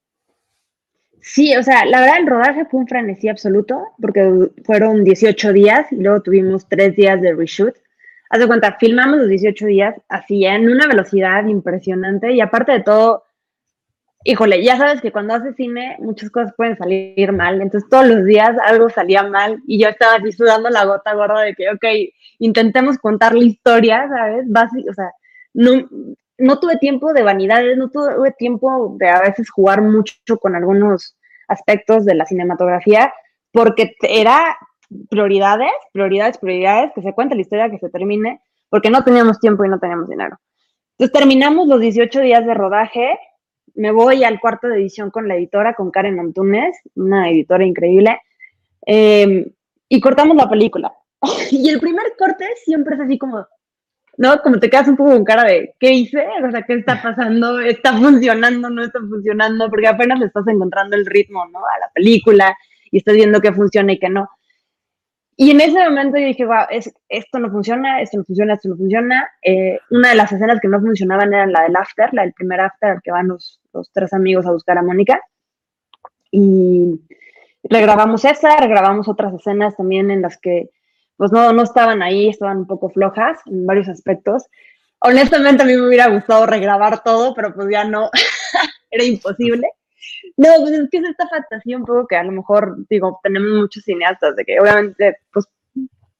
Sí, 1.22 1.54
o 1.56 1.62
sea, 1.62 1.84
la 1.84 2.00
verdad 2.00 2.18
el 2.18 2.26
rodaje 2.26 2.64
fue 2.64 2.80
un 2.80 2.88
frenesí 2.88 3.28
absoluto 3.28 3.88
porque 4.00 4.50
fueron 4.64 5.04
18 5.04 5.52
días 5.52 5.92
y 5.92 5.96
luego 5.96 6.22
tuvimos 6.22 6.66
tres 6.68 6.96
días 6.96 7.20
de 7.20 7.34
reshoot. 7.34 7.74
Haz 8.30 8.40
de 8.40 8.46
cuenta, 8.46 8.76
filmamos 8.78 9.18
los 9.18 9.28
18 9.28 9.66
días 9.66 9.94
así 10.08 10.44
en 10.46 10.70
una 10.70 10.86
velocidad 10.86 11.46
impresionante 11.46 12.32
y 12.32 12.40
aparte 12.40 12.72
de 12.72 12.80
todo, 12.80 13.24
híjole, 14.24 14.62
ya 14.64 14.78
sabes 14.78 15.02
que 15.02 15.12
cuando 15.12 15.34
haces 15.34 15.56
cine 15.56 15.96
muchas 15.98 16.30
cosas 16.30 16.54
pueden 16.56 16.78
salir 16.78 17.32
mal, 17.32 17.60
entonces 17.60 17.90
todos 17.90 18.06
los 18.06 18.24
días 18.24 18.56
algo 18.64 18.88
salía 18.88 19.22
mal 19.24 19.60
y 19.66 19.78
yo 19.82 19.88
estaba 19.88 20.18
disfrutando 20.20 20.70
la 20.70 20.84
gota 20.84 21.12
gorda 21.14 21.40
de 21.42 21.54
que, 21.54 21.68
ok, 21.70 21.84
intentemos 22.38 22.98
contar 22.98 23.34
la 23.34 23.44
historia, 23.44 24.08
¿sabes? 24.08 24.44
Básico, 24.48 24.90
o 24.90 24.94
sea, 24.94 25.10
no, 25.52 25.86
no 26.40 26.58
tuve 26.58 26.76
tiempo 26.78 27.12
de 27.12 27.22
vanidades, 27.22 27.76
no 27.76 27.90
tuve 27.90 28.32
tiempo 28.32 28.96
de 28.98 29.08
a 29.08 29.20
veces 29.20 29.50
jugar 29.50 29.82
mucho 29.82 30.38
con 30.40 30.56
algunos 30.56 31.16
aspectos 31.48 32.04
de 32.04 32.14
la 32.14 32.26
cinematografía, 32.26 33.12
porque 33.52 33.94
era 34.02 34.56
prioridades, 35.08 35.72
prioridades, 35.92 36.38
prioridades, 36.38 36.92
que 36.94 37.02
se 37.02 37.12
cuente 37.12 37.34
la 37.34 37.42
historia, 37.42 37.70
que 37.70 37.78
se 37.78 37.90
termine, 37.90 38.40
porque 38.68 38.90
no 38.90 39.04
teníamos 39.04 39.38
tiempo 39.38 39.64
y 39.64 39.68
no 39.68 39.78
teníamos 39.78 40.08
dinero. 40.08 40.38
Entonces 40.98 41.12
terminamos 41.18 41.68
los 41.68 41.80
18 41.80 42.20
días 42.20 42.44
de 42.46 42.54
rodaje, 42.54 43.18
me 43.74 43.92
voy 43.92 44.24
al 44.24 44.40
cuarto 44.40 44.68
de 44.68 44.76
edición 44.76 45.10
con 45.10 45.28
la 45.28 45.36
editora, 45.36 45.74
con 45.74 45.90
Karen 45.90 46.18
Antunes, 46.18 46.76
una 46.94 47.30
editora 47.30 47.64
increíble. 47.64 48.20
Em, 48.86 49.46
y 49.88 50.00
cortamos 50.00 50.36
la 50.36 50.48
película. 50.48 50.92
y 51.50 51.68
el 51.68 51.80
primer 51.80 52.14
corte 52.18 52.46
siempre 52.64 52.94
es 52.94 53.00
así 53.00 53.18
como, 53.18 53.46
¿no? 54.20 54.42
Como 54.42 54.60
te 54.60 54.68
quedas 54.68 54.86
un 54.86 54.98
poco 54.98 55.12
con 55.12 55.24
cara 55.24 55.44
de, 55.44 55.74
¿qué 55.80 55.92
hice? 55.92 56.22
O 56.46 56.50
sea, 56.50 56.60
¿qué 56.60 56.74
está 56.74 57.00
pasando? 57.02 57.58
¿Está 57.58 57.96
funcionando? 57.96 58.68
¿No 58.68 58.84
está 58.84 59.00
funcionando? 59.00 59.70
Porque 59.70 59.86
apenas 59.88 60.20
le 60.20 60.26
estás 60.26 60.46
encontrando 60.46 60.94
el 60.94 61.06
ritmo, 61.06 61.46
¿no? 61.46 61.60
A 61.60 61.78
la 61.80 61.90
película 61.94 62.54
y 62.90 62.98
estás 62.98 63.14
viendo 63.14 63.40
qué 63.40 63.50
funciona 63.50 63.94
y 63.94 63.98
qué 63.98 64.10
no. 64.10 64.28
Y 65.36 65.52
en 65.52 65.62
ese 65.62 65.82
momento 65.82 66.18
yo 66.18 66.26
dije, 66.26 66.44
wow, 66.44 66.66
es, 66.68 66.92
esto 67.08 67.38
no 67.38 67.50
funciona, 67.50 68.02
esto 68.02 68.18
no 68.18 68.24
funciona, 68.24 68.52
esto 68.52 68.68
no 68.68 68.76
funciona. 68.76 69.26
Eh, 69.40 69.78
una 69.88 70.10
de 70.10 70.16
las 70.16 70.30
escenas 70.30 70.60
que 70.60 70.68
no 70.68 70.80
funcionaban 70.80 71.32
era 71.32 71.46
la 71.46 71.62
del 71.62 71.76
after, 71.76 72.12
la 72.12 72.20
del 72.20 72.34
primer 72.34 72.60
after 72.60 72.90
al 72.90 73.02
que 73.02 73.12
van 73.12 73.28
los, 73.28 73.58
los 73.72 73.90
tres 73.90 74.12
amigos 74.12 74.44
a 74.44 74.52
buscar 74.52 74.76
a 74.76 74.82
Mónica. 74.82 75.18
Y 76.30 77.00
regrabamos 77.62 78.26
esa, 78.26 78.58
regrabamos 78.58 79.08
otras 79.08 79.32
escenas 79.32 79.78
también 79.78 80.10
en 80.10 80.20
las 80.20 80.36
que 80.38 80.68
pues 81.20 81.32
no, 81.32 81.52
no 81.52 81.64
estaban 81.64 82.00
ahí, 82.00 82.30
estaban 82.30 82.56
un 82.56 82.66
poco 82.66 82.88
flojas 82.88 83.38
en 83.44 83.66
varios 83.66 83.90
aspectos. 83.90 84.46
Honestamente 85.00 85.62
a 85.62 85.66
mí 85.66 85.76
me 85.76 85.86
hubiera 85.86 86.08
gustado 86.08 86.46
regrabar 86.46 87.02
todo, 87.02 87.34
pero 87.34 87.52
pues 87.54 87.68
ya 87.70 87.84
no, 87.84 88.08
era 88.90 89.04
imposible. 89.04 89.68
No, 90.38 90.48
pues 90.62 90.72
es 90.72 90.88
que 90.88 90.96
es 90.96 91.04
esta 91.10 91.28
fantasía 91.28 91.76
un 91.76 91.84
poco 91.84 92.06
que 92.06 92.16
a 92.16 92.24
lo 92.24 92.32
mejor, 92.32 92.74
digo, 92.88 93.20
tenemos 93.22 93.50
muchos 93.50 93.84
cineastas 93.84 94.34
de 94.34 94.46
que 94.46 94.58
obviamente, 94.60 95.18
pues 95.30 95.44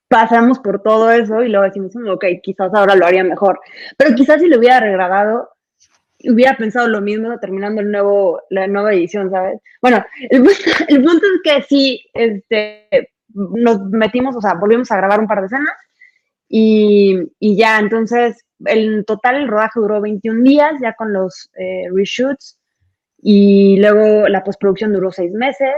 pasamos 0.07 0.59
por 0.59 0.83
todo 0.83 1.11
eso 1.11 1.43
y 1.43 1.49
luego 1.49 1.65
decimos, 1.65 1.97
mm, 1.97 2.09
ok, 2.11 2.25
quizás 2.43 2.71
ahora 2.75 2.95
lo 2.95 3.07
haría 3.07 3.25
mejor. 3.25 3.59
Pero 3.97 4.15
quizás 4.15 4.43
si 4.43 4.49
lo 4.49 4.59
hubiera 4.59 4.81
regrabado, 4.81 5.49
hubiera 6.25 6.59
pensado 6.59 6.89
lo 6.89 7.01
mismo 7.01 7.39
terminando 7.39 7.81
el 7.81 7.91
nuevo, 7.91 8.43
la 8.51 8.67
nueva 8.67 8.93
edición, 8.93 9.31
¿sabes? 9.31 9.61
Bueno, 9.81 10.05
el, 10.29 10.47
el 10.89 11.03
punto 11.03 11.25
es 11.25 11.41
que 11.43 11.63
sí, 11.63 12.05
este, 12.13 13.09
nos 13.35 13.83
metimos, 13.91 14.37
o 14.37 14.41
sea, 14.41 14.55
volvimos 14.55 14.91
a 14.91 14.97
grabar 14.97 15.21
un 15.21 15.27
par 15.27 15.41
de 15.41 15.47
escenas 15.47 15.77
y, 16.49 17.17
y 17.39 17.57
ya, 17.57 17.79
entonces, 17.79 18.45
en 18.65 19.05
total 19.05 19.37
el 19.37 19.49
rodaje 19.49 19.81
duró 19.81 20.01
21 20.01 20.43
días, 20.43 20.75
ya 20.83 20.95
con 20.95 21.13
los 21.13 21.51
eh, 21.57 21.89
reshoots 21.95 22.59
y 23.23 23.79
luego 23.79 24.29
la 24.29 24.43
postproducción 24.43 24.93
duró 24.93 25.13
seis 25.13 25.33
meses. 25.33 25.77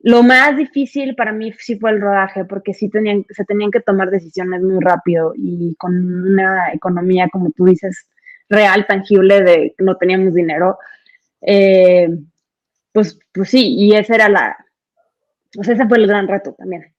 Lo 0.00 0.22
más 0.22 0.56
difícil 0.56 1.14
para 1.14 1.32
mí 1.32 1.52
sí 1.58 1.78
fue 1.78 1.90
el 1.90 2.00
rodaje, 2.00 2.44
porque 2.44 2.74
sí 2.74 2.88
tenían, 2.88 3.24
se 3.30 3.44
tenían 3.44 3.70
que 3.70 3.80
tomar 3.80 4.10
decisiones 4.10 4.62
muy 4.62 4.78
rápido 4.80 5.32
y 5.36 5.74
con 5.76 5.94
una 6.32 6.72
economía, 6.72 7.28
como 7.30 7.50
tú 7.52 7.66
dices, 7.66 8.08
real, 8.48 8.86
tangible, 8.86 9.42
de 9.42 9.74
no 9.78 9.96
teníamos 9.96 10.34
dinero. 10.34 10.78
Eh, 11.40 12.08
pues, 12.92 13.18
pues 13.32 13.50
sí, 13.50 13.74
y 13.76 13.94
esa 13.94 14.14
era 14.14 14.28
la, 14.28 14.56
pues 15.56 15.68
ese 15.68 15.86
fue 15.88 15.98
el 15.98 16.06
gran 16.06 16.28
reto 16.28 16.54
también. 16.54 16.94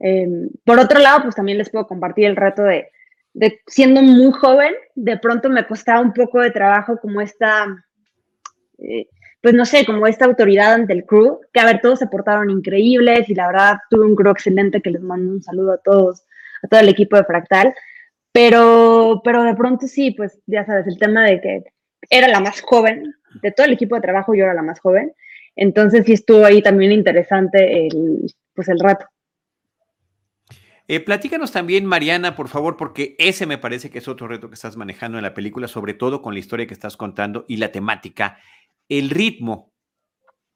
Eh, 0.00 0.26
por 0.64 0.80
otro 0.80 0.98
lado, 0.98 1.22
pues 1.22 1.36
también 1.36 1.58
les 1.58 1.70
puedo 1.70 1.86
compartir 1.86 2.26
el 2.26 2.34
reto 2.34 2.64
de, 2.64 2.88
de, 3.34 3.60
siendo 3.68 4.02
muy 4.02 4.32
joven, 4.32 4.74
de 4.96 5.16
pronto 5.18 5.48
me 5.48 5.66
costaba 5.66 6.00
un 6.00 6.12
poco 6.12 6.40
de 6.40 6.50
trabajo 6.50 6.98
como 7.00 7.20
esta 7.20 7.66
eh, 8.78 9.06
pues 9.42 9.54
no 9.54 9.66
sé, 9.66 9.84
como 9.84 10.06
esta 10.06 10.24
autoridad 10.24 10.72
ante 10.72 10.92
el 10.92 11.04
crew, 11.04 11.40
que 11.52 11.60
a 11.60 11.66
ver, 11.66 11.80
todos 11.80 11.98
se 11.98 12.06
portaron 12.06 12.48
increíbles 12.48 13.28
y 13.28 13.34
la 13.34 13.48
verdad 13.48 13.76
tuve 13.90 14.06
un 14.06 14.14
crew 14.14 14.30
excelente 14.30 14.80
que 14.80 14.90
les 14.90 15.02
mando 15.02 15.32
un 15.32 15.42
saludo 15.42 15.72
a 15.72 15.78
todos, 15.78 16.24
a 16.62 16.68
todo 16.68 16.78
el 16.78 16.88
equipo 16.88 17.16
de 17.16 17.24
Fractal, 17.24 17.74
pero, 18.30 19.20
pero 19.24 19.42
de 19.42 19.54
pronto 19.56 19.88
sí, 19.88 20.12
pues 20.12 20.38
ya 20.46 20.64
sabes, 20.64 20.86
el 20.86 20.96
tema 20.96 21.24
de 21.24 21.40
que 21.40 21.64
era 22.08 22.28
la 22.28 22.38
más 22.38 22.60
joven, 22.60 23.14
de 23.42 23.50
todo 23.50 23.66
el 23.66 23.72
equipo 23.72 23.96
de 23.96 24.02
trabajo 24.02 24.32
yo 24.32 24.44
era 24.44 24.54
la 24.54 24.62
más 24.62 24.78
joven, 24.78 25.12
entonces 25.56 26.04
sí 26.06 26.12
estuvo 26.12 26.44
ahí 26.44 26.62
también 26.62 26.92
interesante 26.92 27.86
el, 27.86 28.32
pues 28.54 28.68
el 28.68 28.78
rato. 28.78 29.06
Eh, 30.88 31.00
platícanos 31.00 31.52
también, 31.52 31.86
Mariana, 31.86 32.34
por 32.34 32.48
favor, 32.48 32.76
porque 32.76 33.14
ese 33.18 33.46
me 33.46 33.56
parece 33.56 33.88
que 33.88 33.98
es 33.98 34.08
otro 34.08 34.28
reto 34.28 34.48
que 34.48 34.54
estás 34.54 34.76
manejando 34.76 35.16
en 35.16 35.24
la 35.24 35.32
película, 35.32 35.68
sobre 35.68 35.94
todo 35.94 36.20
con 36.20 36.34
la 36.34 36.40
historia 36.40 36.66
que 36.66 36.74
estás 36.74 36.96
contando 36.96 37.44
y 37.48 37.56
la 37.56 37.72
temática 37.72 38.38
el 38.88 39.10
ritmo 39.10 39.72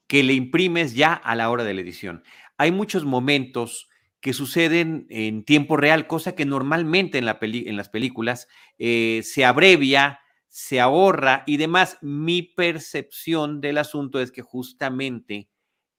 que 0.06 0.22
le 0.22 0.34
imprimes 0.34 0.94
ya 0.94 1.14
a 1.14 1.34
la 1.34 1.50
hora 1.50 1.64
de 1.64 1.74
la 1.74 1.80
edición. 1.80 2.22
Hay 2.58 2.70
muchos 2.70 3.04
momentos 3.04 3.88
que 4.20 4.32
suceden 4.32 5.06
en 5.10 5.44
tiempo 5.44 5.76
real, 5.76 6.06
cosa 6.06 6.34
que 6.34 6.44
normalmente 6.44 7.18
en, 7.18 7.26
la 7.26 7.38
en 7.40 7.76
las 7.76 7.88
películas 7.88 8.48
eh, 8.78 9.20
se 9.24 9.44
abrevia, 9.44 10.20
se 10.56 10.80
ahorra 10.80 11.42
y 11.46 11.58
demás. 11.58 11.98
Mi 12.00 12.40
percepción 12.40 13.60
del 13.60 13.76
asunto 13.76 14.20
es 14.20 14.32
que 14.32 14.40
justamente 14.40 15.50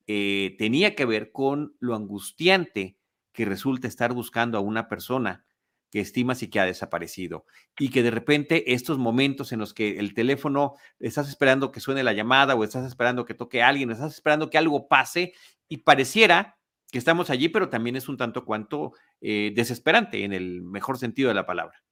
eh, 0.08 0.56
tenía 0.58 0.96
que 0.96 1.06
ver 1.06 1.32
con 1.32 1.76
lo 1.80 1.94
angustiante 1.94 2.98
que 3.34 3.46
resulta 3.46 3.88
estar 3.88 4.14
buscando 4.14 4.58
a 4.58 4.62
una 4.62 4.90
persona 4.90 5.46
que 5.92 6.00
estimas 6.00 6.42
y 6.42 6.50
que 6.50 6.60
ha 6.60 6.66
desaparecido. 6.66 7.46
Y 7.78 7.90
que 7.90 8.02
de 8.02 8.10
repente 8.10 8.74
estos 8.74 8.98
momentos 8.98 9.52
en 9.52 9.60
los 9.60 9.76
que 9.76 10.00
el 10.00 10.16
teléfono, 10.16 10.74
estás 10.98 11.30
esperando 11.30 11.72
que 11.72 11.80
suene 11.80 12.02
la 12.02 12.14
llamada 12.14 12.56
o 12.56 12.64
estás 12.64 12.88
esperando 12.88 13.26
que 13.26 13.36
toque 13.36 13.62
a 13.62 13.68
alguien, 13.68 13.92
estás 13.92 14.16
esperando 14.16 14.50
que 14.50 14.58
algo 14.58 14.88
pase 14.88 15.34
y 15.70 15.78
pareciera 15.78 16.58
que 16.92 16.98
estamos 16.98 17.30
allí, 17.30 17.50
pero 17.50 17.70
también 17.70 17.96
es 17.96 18.10
un 18.10 18.18
tanto 18.18 18.44
cuanto 18.44 18.94
eh, 19.22 19.52
desesperante 19.56 20.24
en 20.24 20.34
el 20.34 20.64
mejor 20.64 20.98
sentido 20.98 21.30
de 21.30 21.36
la 21.36 21.46
palabra. 21.46 21.84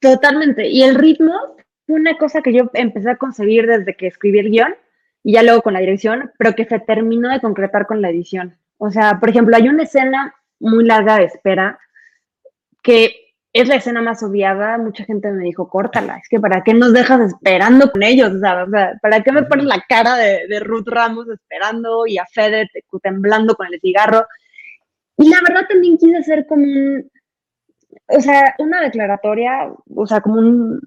Totalmente. 0.00 0.68
Y 0.68 0.82
el 0.82 0.94
ritmo 0.94 1.34
fue 1.86 1.96
una 1.96 2.16
cosa 2.18 2.42
que 2.42 2.52
yo 2.52 2.70
empecé 2.74 3.10
a 3.10 3.16
concebir 3.16 3.66
desde 3.66 3.96
que 3.96 4.06
escribí 4.06 4.38
el 4.38 4.50
guion 4.50 4.74
y 5.24 5.32
ya 5.32 5.42
luego 5.42 5.62
con 5.62 5.74
la 5.74 5.80
dirección, 5.80 6.30
pero 6.38 6.54
que 6.54 6.64
se 6.64 6.78
terminó 6.78 7.28
de 7.28 7.40
concretar 7.40 7.86
con 7.86 8.00
la 8.00 8.10
edición. 8.10 8.56
O 8.76 8.90
sea, 8.90 9.18
por 9.18 9.30
ejemplo, 9.30 9.56
hay 9.56 9.68
una 9.68 9.82
escena 9.82 10.34
muy 10.60 10.84
larga 10.84 11.16
de 11.16 11.24
espera 11.24 11.78
que 12.82 13.28
es 13.52 13.66
la 13.66 13.76
escena 13.76 14.02
más 14.02 14.22
obviada, 14.22 14.78
mucha 14.78 15.04
gente 15.04 15.30
me 15.32 15.44
dijo, 15.44 15.68
córtala, 15.68 16.18
es 16.18 16.28
que 16.28 16.38
para 16.38 16.62
qué 16.62 16.74
nos 16.74 16.92
dejas 16.92 17.32
esperando 17.32 17.90
con 17.90 18.02
ellos, 18.02 18.32
o 18.32 18.38
sea, 18.38 18.66
¿para 19.02 19.22
qué 19.22 19.32
me 19.32 19.42
pones 19.42 19.66
la 19.66 19.84
cara 19.88 20.16
de, 20.16 20.60
Ruth 20.60 20.86
Ramos 20.86 21.28
esperando 21.28 22.06
y 22.06 22.18
a 22.18 22.26
Fede 22.26 22.68
temblando 23.02 23.54
con 23.56 23.66
el 23.66 23.80
cigarro? 23.80 24.26
Y 25.16 25.30
la 25.30 25.38
verdad 25.46 25.66
también 25.68 25.98
quise 25.98 26.18
hacer 26.18 26.46
como 26.46 26.62
un, 26.62 27.10
o 28.08 28.20
sea, 28.20 28.54
una 28.58 28.80
declaratoria, 28.82 29.70
o 29.94 30.06
sea, 30.06 30.20
como 30.20 30.38
un, 30.40 30.80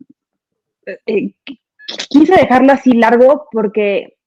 eh, 0.86 1.00
eh, 1.06 1.34
quise 2.10 2.36
dejarlo 2.36 2.74
así 2.74 2.94
largo 2.94 3.48
porque 3.52 4.18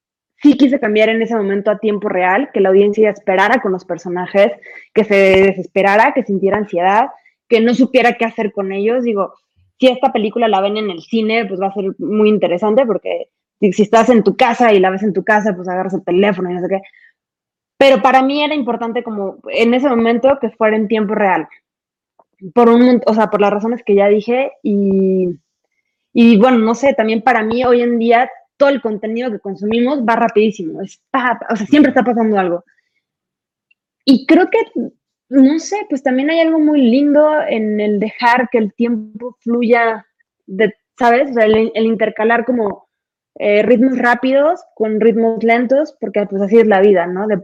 sí 0.42 0.56
quise 0.56 0.80
cambiar 0.80 1.08
en 1.08 1.22
ese 1.22 1.37
momento 1.37 1.70
a 1.70 1.78
tiempo 1.78 2.08
real, 2.08 2.50
que 2.52 2.60
la 2.60 2.68
audiencia 2.68 3.10
esperara 3.10 3.60
con 3.60 3.72
los 3.72 3.84
personajes, 3.84 4.52
que 4.92 5.04
se 5.04 5.14
desesperara, 5.14 6.12
que 6.12 6.24
sintiera 6.24 6.58
ansiedad 6.58 7.08
que 7.48 7.60
no 7.60 7.74
supiera 7.74 8.14
qué 8.14 8.24
hacer 8.24 8.52
con 8.52 8.72
ellos. 8.72 9.04
Digo, 9.04 9.34
si 9.78 9.88
esta 9.88 10.12
película 10.12 10.48
la 10.48 10.60
ven 10.60 10.76
en 10.76 10.90
el 10.90 11.02
cine, 11.02 11.44
pues 11.46 11.60
va 11.60 11.68
a 11.68 11.74
ser 11.74 11.92
muy 11.98 12.28
interesante 12.28 12.87
porque 12.87 13.28
si 13.60 13.82
estás 13.82 14.08
en 14.08 14.22
tu 14.22 14.37
casa 14.37 14.72
y 14.72 14.80
la 14.80 14.90
ves 14.90 15.02
en 15.02 15.12
tu 15.12 15.24
casa, 15.24 15.54
pues 15.54 15.68
agarras 15.68 15.94
el 15.94 16.04
teléfono 16.04 16.50
y 16.50 16.54
no 16.54 16.60
sé 16.60 16.68
qué. 16.68 16.80
Pero 17.76 18.02
para 18.02 18.22
mí 18.22 18.42
era 18.42 18.54
importante 18.54 19.02
como 19.02 19.38
en 19.48 19.74
ese 19.74 19.88
momento 19.88 20.38
que 20.40 20.50
fuera 20.50 20.76
en 20.76 20.88
tiempo 20.88 21.14
real. 21.14 21.48
Por 22.55 22.68
un, 22.68 23.01
o 23.07 23.14
sea, 23.14 23.29
por 23.29 23.40
las 23.40 23.53
razones 23.53 23.83
que 23.85 23.94
ya 23.94 24.09
dije 24.09 24.53
y, 24.62 25.29
y 26.12 26.37
bueno, 26.38 26.59
no 26.59 26.75
sé, 26.75 26.94
también 26.94 27.23
para 27.23 27.42
mí 27.42 27.64
hoy 27.64 27.83
en 27.83 27.99
día 27.99 28.31
todo 28.57 28.68
el 28.68 28.81
contenido 28.81 29.31
que 29.31 29.40
consumimos 29.40 30.01
va 30.01 30.16
rapidísimo. 30.16 30.81
Está, 30.83 31.40
o 31.51 31.57
sea, 31.57 31.66
siempre 31.66 31.90
está 31.90 32.03
pasando 32.03 32.38
algo. 32.38 32.64
Y 34.05 34.27
creo 34.27 34.49
que 34.51 34.59
no 35.29 35.59
sé, 35.59 35.87
pues 35.88 36.03
también 36.03 36.31
hay 36.31 36.40
algo 36.40 36.61
muy 36.61 36.81
lindo 36.81 37.29
en 37.49 37.81
el 37.81 37.99
dejar 37.99 38.49
que 38.51 38.59
el 38.59 38.75
tiempo 38.75 39.37
fluya, 39.40 40.07
de, 40.47 40.75
¿sabes? 40.99 41.37
el, 41.37 41.73
intercalar 41.75 42.44
como 42.44 42.88
eh, 43.37 43.62
ritmos 43.62 43.99
rápidos 43.99 44.61
con 44.75 45.01
ritmos 45.01 45.42
lentos, 45.42 45.97
porque 46.01 46.27
pues 46.27 46.42
así 46.42 46.59
es 46.59 46.66
la 46.66 46.81
vida, 46.81 47.07
¿no? 47.07 47.27
De 47.27 47.38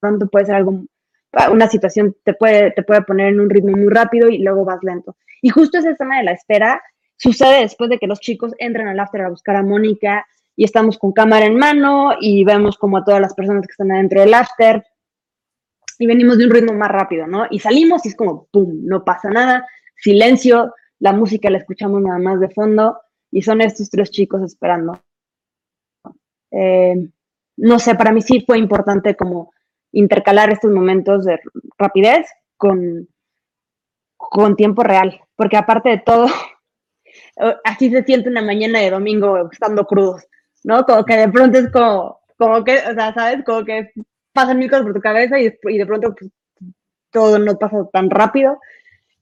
pronto 0.00 0.28
puede 0.28 0.46
ser 0.46 0.56
algo, 0.56 0.84
una 1.50 1.68
situación 1.68 2.16
te 2.24 2.34
puede, 2.34 2.70
te 2.72 2.82
puede 2.82 3.02
poner 3.02 3.28
en 3.28 3.40
un 3.40 3.50
ritmo 3.50 3.76
muy 3.76 3.88
rápido 3.88 4.28
y 4.28 4.38
luego 4.38 4.64
vas 4.64 4.82
lento. 4.82 5.16
Y 5.42 5.50
justo 5.50 5.78
esa 5.78 5.90
escena 5.90 6.18
de 6.18 6.24
la 6.24 6.32
espera 6.32 6.82
sucede 7.16 7.60
después 7.60 7.90
de 7.90 7.98
que 7.98 8.06
los 8.06 8.20
chicos 8.20 8.52
entran 8.58 8.88
al 8.88 8.98
after 8.98 9.22
a 9.22 9.28
buscar 9.28 9.56
a 9.56 9.62
Mónica 9.62 10.26
y 10.56 10.64
estamos 10.64 10.98
con 10.98 11.12
cámara 11.12 11.46
en 11.46 11.56
mano 11.56 12.12
y 12.20 12.44
vemos 12.44 12.76
como 12.76 12.96
a 12.96 13.04
todas 13.04 13.20
las 13.20 13.34
personas 13.34 13.66
que 13.66 13.72
están 13.72 13.92
adentro 13.92 14.20
del 14.20 14.34
after 14.34 14.84
y 15.98 16.06
venimos 16.06 16.38
de 16.38 16.46
un 16.46 16.50
ritmo 16.50 16.72
más 16.72 16.90
rápido, 16.90 17.26
¿no? 17.26 17.46
Y 17.50 17.58
salimos 17.58 18.04
y 18.04 18.08
es 18.08 18.16
como, 18.16 18.48
¡pum!, 18.50 18.84
no 18.84 19.04
pasa 19.04 19.30
nada, 19.30 19.66
silencio, 19.96 20.74
la 21.00 21.12
música 21.12 21.50
la 21.50 21.58
escuchamos 21.58 22.02
nada 22.02 22.18
más 22.18 22.40
de 22.40 22.50
fondo 22.50 23.00
y 23.30 23.42
son 23.42 23.60
estos 23.60 23.90
tres 23.90 24.10
chicos 24.10 24.42
esperando. 24.42 25.00
Eh, 26.50 27.08
no 27.56 27.78
sé, 27.78 27.94
para 27.94 28.12
mí 28.12 28.22
sí 28.22 28.42
fue 28.46 28.58
importante 28.58 29.16
como 29.16 29.52
intercalar 29.92 30.50
estos 30.50 30.70
momentos 30.70 31.24
de 31.24 31.40
rapidez 31.78 32.26
con, 32.56 33.08
con 34.16 34.56
tiempo 34.56 34.82
real, 34.82 35.20
porque 35.36 35.56
aparte 35.56 35.90
de 35.90 35.98
todo, 35.98 36.26
así 37.64 37.90
se 37.90 38.04
siente 38.04 38.28
una 38.28 38.42
mañana 38.42 38.80
de 38.80 38.90
domingo 38.90 39.50
estando 39.50 39.84
crudos, 39.86 40.26
¿no? 40.64 40.84
Como 40.84 41.04
que 41.04 41.16
de 41.16 41.28
pronto 41.28 41.58
es 41.58 41.70
como, 41.70 42.20
como 42.36 42.64
que, 42.64 42.78
o 42.78 42.94
sea, 42.94 43.14
¿sabes? 43.14 43.44
Como 43.44 43.64
que 43.64 43.92
pasan 44.32 44.58
mil 44.58 44.70
cosas 44.70 44.84
por 44.84 44.94
tu 44.94 45.00
cabeza 45.00 45.40
y, 45.40 45.52
y 45.64 45.78
de 45.78 45.86
pronto 45.86 46.14
pues, 46.18 46.30
todo 47.10 47.38
no 47.38 47.58
pasa 47.58 47.88
tan 47.92 48.10
rápido. 48.10 48.58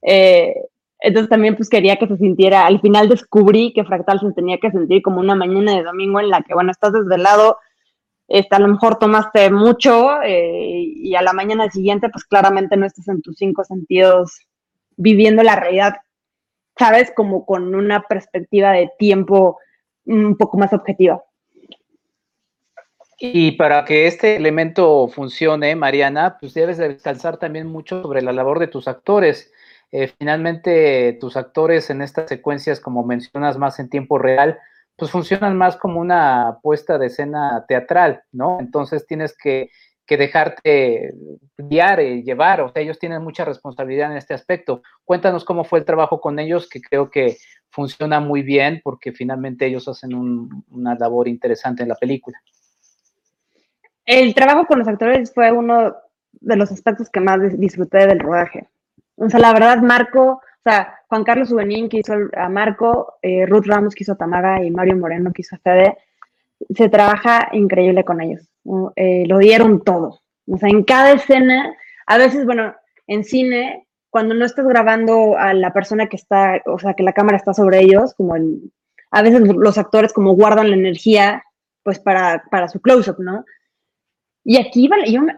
Eh, 0.02 0.54
entonces 1.00 1.28
también 1.28 1.56
pues 1.56 1.68
quería 1.68 1.96
que 1.96 2.06
se 2.06 2.16
sintiera, 2.16 2.66
al 2.66 2.80
final 2.80 3.08
descubrí 3.08 3.72
que 3.74 3.84
Fractal 3.84 4.20
se 4.20 4.32
tenía 4.32 4.58
que 4.58 4.70
sentir 4.70 5.02
como 5.02 5.20
una 5.20 5.34
mañana 5.34 5.76
de 5.76 5.82
domingo 5.82 6.20
en 6.20 6.30
la 6.30 6.42
que, 6.42 6.54
bueno, 6.54 6.70
estás 6.70 6.92
desde 6.92 7.14
el 7.14 7.22
lado, 7.22 7.58
este, 8.28 8.56
a 8.56 8.58
lo 8.58 8.68
mejor 8.68 8.98
tomaste 8.98 9.50
mucho 9.50 10.22
eh, 10.22 10.82
y 10.84 11.14
a 11.14 11.22
la 11.22 11.32
mañana 11.32 11.70
siguiente 11.70 12.08
pues 12.08 12.24
claramente 12.24 12.76
no 12.76 12.86
estás 12.86 13.08
en 13.08 13.22
tus 13.22 13.36
cinco 13.36 13.64
sentidos 13.64 14.40
viviendo 14.96 15.42
la 15.42 15.56
realidad, 15.56 15.96
sabes, 16.78 17.12
como 17.14 17.44
con 17.44 17.74
una 17.74 18.02
perspectiva 18.02 18.72
de 18.72 18.90
tiempo 18.98 19.58
un 20.06 20.36
poco 20.36 20.58
más 20.58 20.72
objetiva. 20.72 21.22
Y 23.18 23.52
para 23.52 23.84
que 23.84 24.06
este 24.06 24.36
elemento 24.36 25.08
funcione, 25.08 25.74
Mariana, 25.74 26.36
pues 26.38 26.52
debes 26.52 26.76
descansar 26.76 27.38
también 27.38 27.66
mucho 27.66 28.02
sobre 28.02 28.20
la 28.20 28.32
labor 28.32 28.58
de 28.58 28.68
tus 28.68 28.88
actores. 28.88 29.52
Eh, 29.90 30.12
finalmente, 30.18 31.16
tus 31.18 31.36
actores 31.36 31.88
en 31.88 32.02
estas 32.02 32.28
secuencias, 32.28 32.78
como 32.78 33.04
mencionas 33.04 33.56
más 33.56 33.78
en 33.78 33.88
tiempo 33.88 34.18
real, 34.18 34.58
pues 34.96 35.10
funcionan 35.10 35.56
más 35.56 35.76
como 35.76 36.00
una 36.00 36.58
puesta 36.62 36.98
de 36.98 37.06
escena 37.06 37.64
teatral, 37.68 38.22
¿no? 38.32 38.58
Entonces 38.60 39.06
tienes 39.06 39.36
que, 39.36 39.70
dejarte 40.08 41.14
guiar 41.58 42.00
y 42.00 42.22
llevar, 42.22 42.60
o 42.60 42.72
sea, 42.72 42.80
ellos 42.80 42.98
tienen 42.98 43.22
mucha 43.22 43.44
responsabilidad 43.44 44.12
en 44.12 44.18
este 44.18 44.34
aspecto. 44.34 44.82
Cuéntanos 45.04 45.44
cómo 45.44 45.64
fue 45.64 45.80
el 45.80 45.84
trabajo 45.84 46.20
con 46.20 46.38
ellos, 46.38 46.68
que 46.68 46.80
creo 46.80 47.10
que 47.10 47.36
funciona 47.70 48.20
muy 48.20 48.42
bien 48.42 48.80
porque 48.84 49.12
finalmente 49.12 49.66
ellos 49.66 49.88
hacen 49.88 50.14
una 50.70 50.94
labor 50.94 51.28
interesante 51.28 51.82
en 51.82 51.88
la 51.88 51.96
película. 51.96 52.40
El 54.04 54.32
trabajo 54.34 54.64
con 54.66 54.78
los 54.78 54.86
actores 54.86 55.34
fue 55.34 55.50
uno 55.50 55.96
de 56.32 56.56
los 56.56 56.70
aspectos 56.70 57.10
que 57.10 57.20
más 57.20 57.40
disfruté 57.58 58.06
del 58.06 58.20
rodaje. 58.20 58.68
O 59.16 59.28
sea, 59.28 59.40
la 59.40 59.52
verdad, 59.52 59.78
Marco, 59.78 60.34
o 60.34 60.40
sea, 60.62 60.95
Juan 61.08 61.24
Carlos 61.24 61.52
Ubenín 61.52 61.88
que 61.88 61.98
hizo 61.98 62.14
a 62.36 62.48
Marco, 62.48 63.14
eh, 63.22 63.46
Ruth 63.46 63.66
Ramos 63.66 63.94
que 63.94 64.04
hizo 64.04 64.12
a 64.12 64.16
Tamaga 64.16 64.64
y 64.64 64.70
Mario 64.70 64.96
Moreno 64.96 65.32
que 65.32 65.42
hizo 65.42 65.56
a 65.56 65.58
Fede, 65.58 65.96
se 66.74 66.88
trabaja 66.88 67.48
increíble 67.52 68.04
con 68.04 68.20
ellos. 68.20 68.48
Eh, 68.96 69.24
lo 69.26 69.38
dieron 69.38 69.84
todo. 69.84 70.20
O 70.48 70.58
sea, 70.58 70.68
en 70.68 70.84
cada 70.84 71.12
escena, 71.12 71.74
a 72.06 72.18
veces, 72.18 72.44
bueno, 72.44 72.74
en 73.06 73.24
cine, 73.24 73.86
cuando 74.10 74.34
no 74.34 74.44
estás 74.44 74.66
grabando 74.66 75.36
a 75.36 75.52
la 75.54 75.72
persona 75.72 76.06
que 76.08 76.16
está, 76.16 76.60
o 76.66 76.78
sea, 76.78 76.94
que 76.94 77.02
la 77.02 77.12
cámara 77.12 77.36
está 77.36 77.52
sobre 77.52 77.80
ellos, 77.80 78.14
como 78.14 78.36
en, 78.36 78.72
a 79.10 79.22
veces 79.22 79.40
los 79.40 79.78
actores 79.78 80.12
como 80.12 80.34
guardan 80.34 80.70
la 80.70 80.76
energía, 80.76 81.44
pues 81.82 82.00
para, 82.00 82.44
para 82.50 82.68
su 82.68 82.80
close-up, 82.80 83.16
¿no? 83.18 83.44
Y 84.44 84.58
aquí 84.58 84.88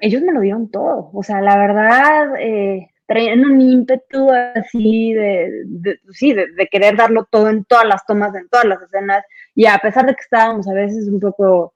ellos 0.01 0.23
me 0.23 0.33
lo 0.33 0.41
dieron 0.41 0.71
todo. 0.71 1.11
O 1.15 1.23
sea, 1.23 1.41
la 1.41 1.57
verdad, 1.57 2.35
eh, 2.39 2.91
traían 3.09 3.45
un 3.45 3.61
ímpetu 3.61 4.31
así 4.55 5.13
de, 5.15 5.99
sí, 6.13 6.33
de, 6.33 6.69
querer 6.71 6.97
darlo 6.97 7.27
todo 7.31 7.49
en 7.49 7.65
todas 7.65 7.87
las 7.87 8.07
tomas, 8.07 8.35
en 8.35 8.49
todas 8.49 8.67
las 8.67 8.81
escenas. 8.83 9.25
Y 9.55 9.67
a 9.67 9.79
pesar 9.79 10.07
de 10.07 10.15
que 10.15 10.21
estábamos 10.21 10.69
a 10.69 10.75
veces 10.75 11.09
un 11.09 11.19
poco, 11.19 11.73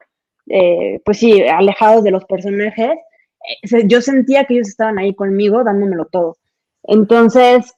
eh, 0.47 1.01
pues 1.05 1.19
sí, 1.19 1.43
alejados 1.43 2.05
de 2.05 2.11
los 2.13 2.25
personajes, 2.27 2.93
eh, 3.73 3.89
yo 3.89 4.01
sentía 4.01 4.45
que 4.45 4.55
ellos 4.55 4.69
estaban 4.69 4.99
ahí 4.99 5.15
conmigo 5.15 5.65
dándomelo 5.65 6.05
todo. 6.05 6.37
Entonces, 6.85 7.75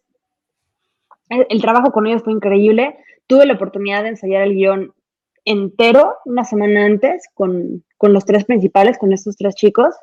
el, 1.30 1.46
el 1.48 1.62
trabajo 1.62 1.92
con 1.92 2.06
ellos 2.06 2.22
fue 2.22 2.32
increíble. 2.34 2.98
Tuve 3.26 3.46
la 3.46 3.54
oportunidad 3.54 4.02
de 4.02 4.10
ensayar 4.10 4.42
el 4.42 4.54
guion 4.54 4.92
entero 5.44 6.16
una 6.24 6.44
semana 6.44 6.84
antes 6.86 7.28
con, 7.34 7.84
los 8.00 8.24
tres 8.24 8.44
principales, 8.44 8.98
con 8.98 9.12
estos 9.12 9.36
tres 9.36 9.54
chicos. 9.54 9.94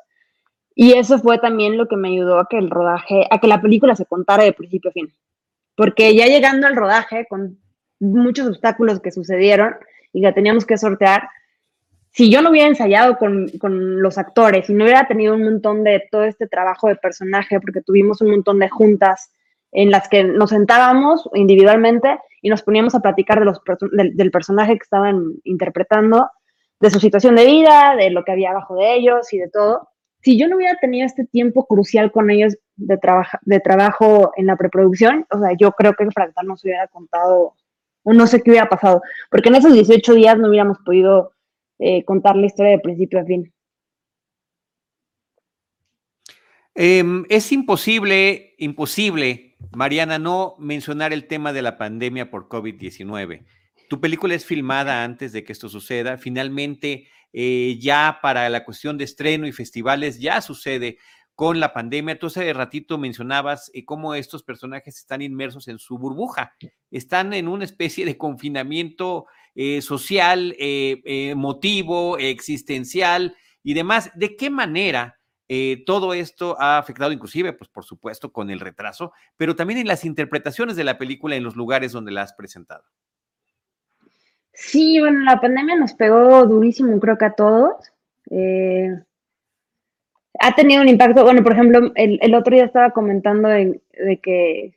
Y 0.74 0.92
eso 0.92 1.18
fue 1.18 1.38
también 1.38 1.76
lo 1.76 1.88
que 1.88 1.96
me 1.96 2.08
ayudó 2.08 2.38
a 2.38 2.48
que 2.48 2.58
el 2.58 2.70
rodaje, 2.70 3.26
a 3.30 3.38
que 3.38 3.46
la 3.46 3.60
película 3.60 3.94
se 3.94 4.06
contara 4.06 4.44
de 4.44 4.52
principio 4.52 4.90
a 4.90 4.92
fin. 4.92 5.12
Porque 5.74 6.14
ya 6.14 6.26
llegando 6.26 6.66
al 6.66 6.76
rodaje, 6.76 7.26
con 7.28 7.58
muchos 8.00 8.46
obstáculos 8.46 9.00
que 9.00 9.12
sucedieron 9.12 9.74
y 10.12 10.22
que 10.22 10.32
teníamos 10.32 10.66
que 10.66 10.78
sortear, 10.78 11.28
si 12.10 12.30
yo 12.30 12.42
no 12.42 12.50
hubiera 12.50 12.68
ensayado 12.68 13.16
con, 13.16 13.48
con, 13.58 14.02
los 14.02 14.18
actores 14.18 14.68
y 14.68 14.74
no 14.74 14.84
hubiera 14.84 15.06
tenido 15.06 15.34
un 15.34 15.44
montón 15.44 15.82
de 15.82 16.02
todo 16.10 16.24
este 16.24 16.46
trabajo 16.46 16.88
de 16.88 16.96
personaje, 16.96 17.58
porque 17.58 17.80
tuvimos 17.80 18.20
un 18.20 18.30
montón 18.30 18.58
de 18.58 18.68
juntas 18.68 19.32
en 19.72 19.90
las 19.90 20.08
que 20.08 20.22
nos 20.22 20.50
sentábamos 20.50 21.28
individualmente 21.34 22.18
y 22.42 22.50
nos 22.50 22.62
poníamos 22.62 22.94
a 22.94 23.00
platicar 23.00 23.38
de 23.38 23.46
los, 23.46 23.60
del, 23.92 24.30
personaje 24.30 24.72
que 24.72 24.82
estaban 24.82 25.34
interpretando, 25.44 26.28
de 26.80 26.90
su 26.90 27.00
situación 27.00 27.36
de 27.36 27.46
vida, 27.46 27.96
de 27.96 28.10
lo 28.10 28.24
que 28.24 28.32
había 28.32 28.50
abajo 28.50 28.76
de 28.76 28.94
ellos 28.94 29.32
y 29.32 29.38
de 29.38 29.48
todo. 29.48 29.88
Si 30.22 30.38
yo 30.38 30.48
no 30.48 30.56
hubiera 30.56 30.76
tenido 30.76 31.04
este 31.04 31.24
tiempo 31.24 31.66
crucial 31.66 32.12
con 32.12 32.30
ellos 32.30 32.56
de, 32.76 32.98
de 33.42 33.60
trabajo 33.60 34.32
en 34.36 34.46
la 34.46 34.56
preproducción, 34.56 35.26
o 35.30 35.38
sea, 35.38 35.56
yo 35.58 35.72
creo 35.72 35.94
que 35.94 36.10
Fractal 36.10 36.46
nos 36.46 36.64
hubiera 36.64 36.86
contado, 36.88 37.54
o 38.04 38.12
no 38.12 38.26
sé 38.26 38.40
qué 38.42 38.50
hubiera 38.50 38.68
pasado, 38.68 39.02
porque 39.30 39.48
en 39.48 39.56
esos 39.56 39.72
18 39.72 40.14
días 40.14 40.38
no 40.38 40.48
hubiéramos 40.48 40.78
podido 40.84 41.32
eh, 41.78 42.04
contar 42.04 42.36
la 42.36 42.46
historia 42.46 42.72
de 42.72 42.78
principio 42.78 43.20
a 43.20 43.24
fin. 43.24 43.52
Em, 46.74 47.24
es 47.28 47.52
imposible, 47.52 48.54
imposible 48.58 49.56
Mariana, 49.74 50.18
no 50.18 50.54
mencionar 50.58 51.12
el 51.12 51.26
tema 51.26 51.52
de 51.52 51.62
la 51.62 51.78
pandemia 51.78 52.30
por 52.30 52.48
COVID-19. 52.48 53.44
Tu 53.88 54.00
película 54.00 54.34
es 54.34 54.44
filmada 54.44 55.04
antes 55.04 55.32
de 55.32 55.44
que 55.44 55.52
esto 55.52 55.68
suceda. 55.68 56.16
Finalmente, 56.16 57.08
eh, 57.32 57.78
ya 57.80 58.18
para 58.20 58.48
la 58.48 58.64
cuestión 58.64 58.98
de 58.98 59.04
estreno 59.04 59.46
y 59.46 59.52
festivales, 59.52 60.20
ya 60.20 60.40
sucede 60.40 60.98
con 61.34 61.60
la 61.60 61.72
pandemia. 61.72 62.18
Tú 62.18 62.26
hace 62.26 62.52
ratito 62.52 62.98
mencionabas 62.98 63.70
eh, 63.72 63.84
cómo 63.84 64.14
estos 64.14 64.42
personajes 64.42 64.98
están 64.98 65.22
inmersos 65.22 65.68
en 65.68 65.78
su 65.78 65.98
burbuja, 65.98 66.54
están 66.90 67.32
en 67.32 67.48
una 67.48 67.64
especie 67.64 68.04
de 68.04 68.18
confinamiento 68.18 69.26
eh, 69.54 69.82
social, 69.82 70.54
emotivo, 70.58 72.18
existencial 72.18 73.36
y 73.62 73.74
demás. 73.74 74.10
¿De 74.14 74.36
qué 74.36 74.50
manera 74.50 75.18
todo 75.84 76.14
esto 76.14 76.56
ha 76.58 76.78
afectado 76.78 77.12
inclusive, 77.12 77.52
pues 77.52 77.68
por 77.68 77.84
supuesto, 77.84 78.32
con 78.32 78.48
el 78.48 78.58
retraso, 78.58 79.12
pero 79.36 79.54
también 79.54 79.80
en 79.80 79.86
las 79.86 80.06
interpretaciones 80.06 80.76
de 80.76 80.84
la 80.84 80.96
película 80.96 81.36
en 81.36 81.44
los 81.44 81.56
lugares 81.56 81.92
donde 81.92 82.10
la 82.10 82.22
has 82.22 82.32
presentado. 82.32 82.84
Sí, 84.52 85.00
bueno, 85.00 85.20
la 85.20 85.40
pandemia 85.40 85.76
nos 85.76 85.94
pegó 85.94 86.46
durísimo, 86.46 86.98
creo 87.00 87.18
que 87.18 87.24
a 87.24 87.32
todos. 87.32 87.74
Eh, 88.30 88.90
ha 90.40 90.54
tenido 90.54 90.82
un 90.82 90.88
impacto, 90.88 91.24
bueno, 91.24 91.42
por 91.42 91.52
ejemplo, 91.52 91.92
el, 91.94 92.34
otro 92.34 92.54
día 92.54 92.64
estaba 92.64 92.90
comentando 92.90 93.48
de, 93.48 93.80
que 94.22 94.74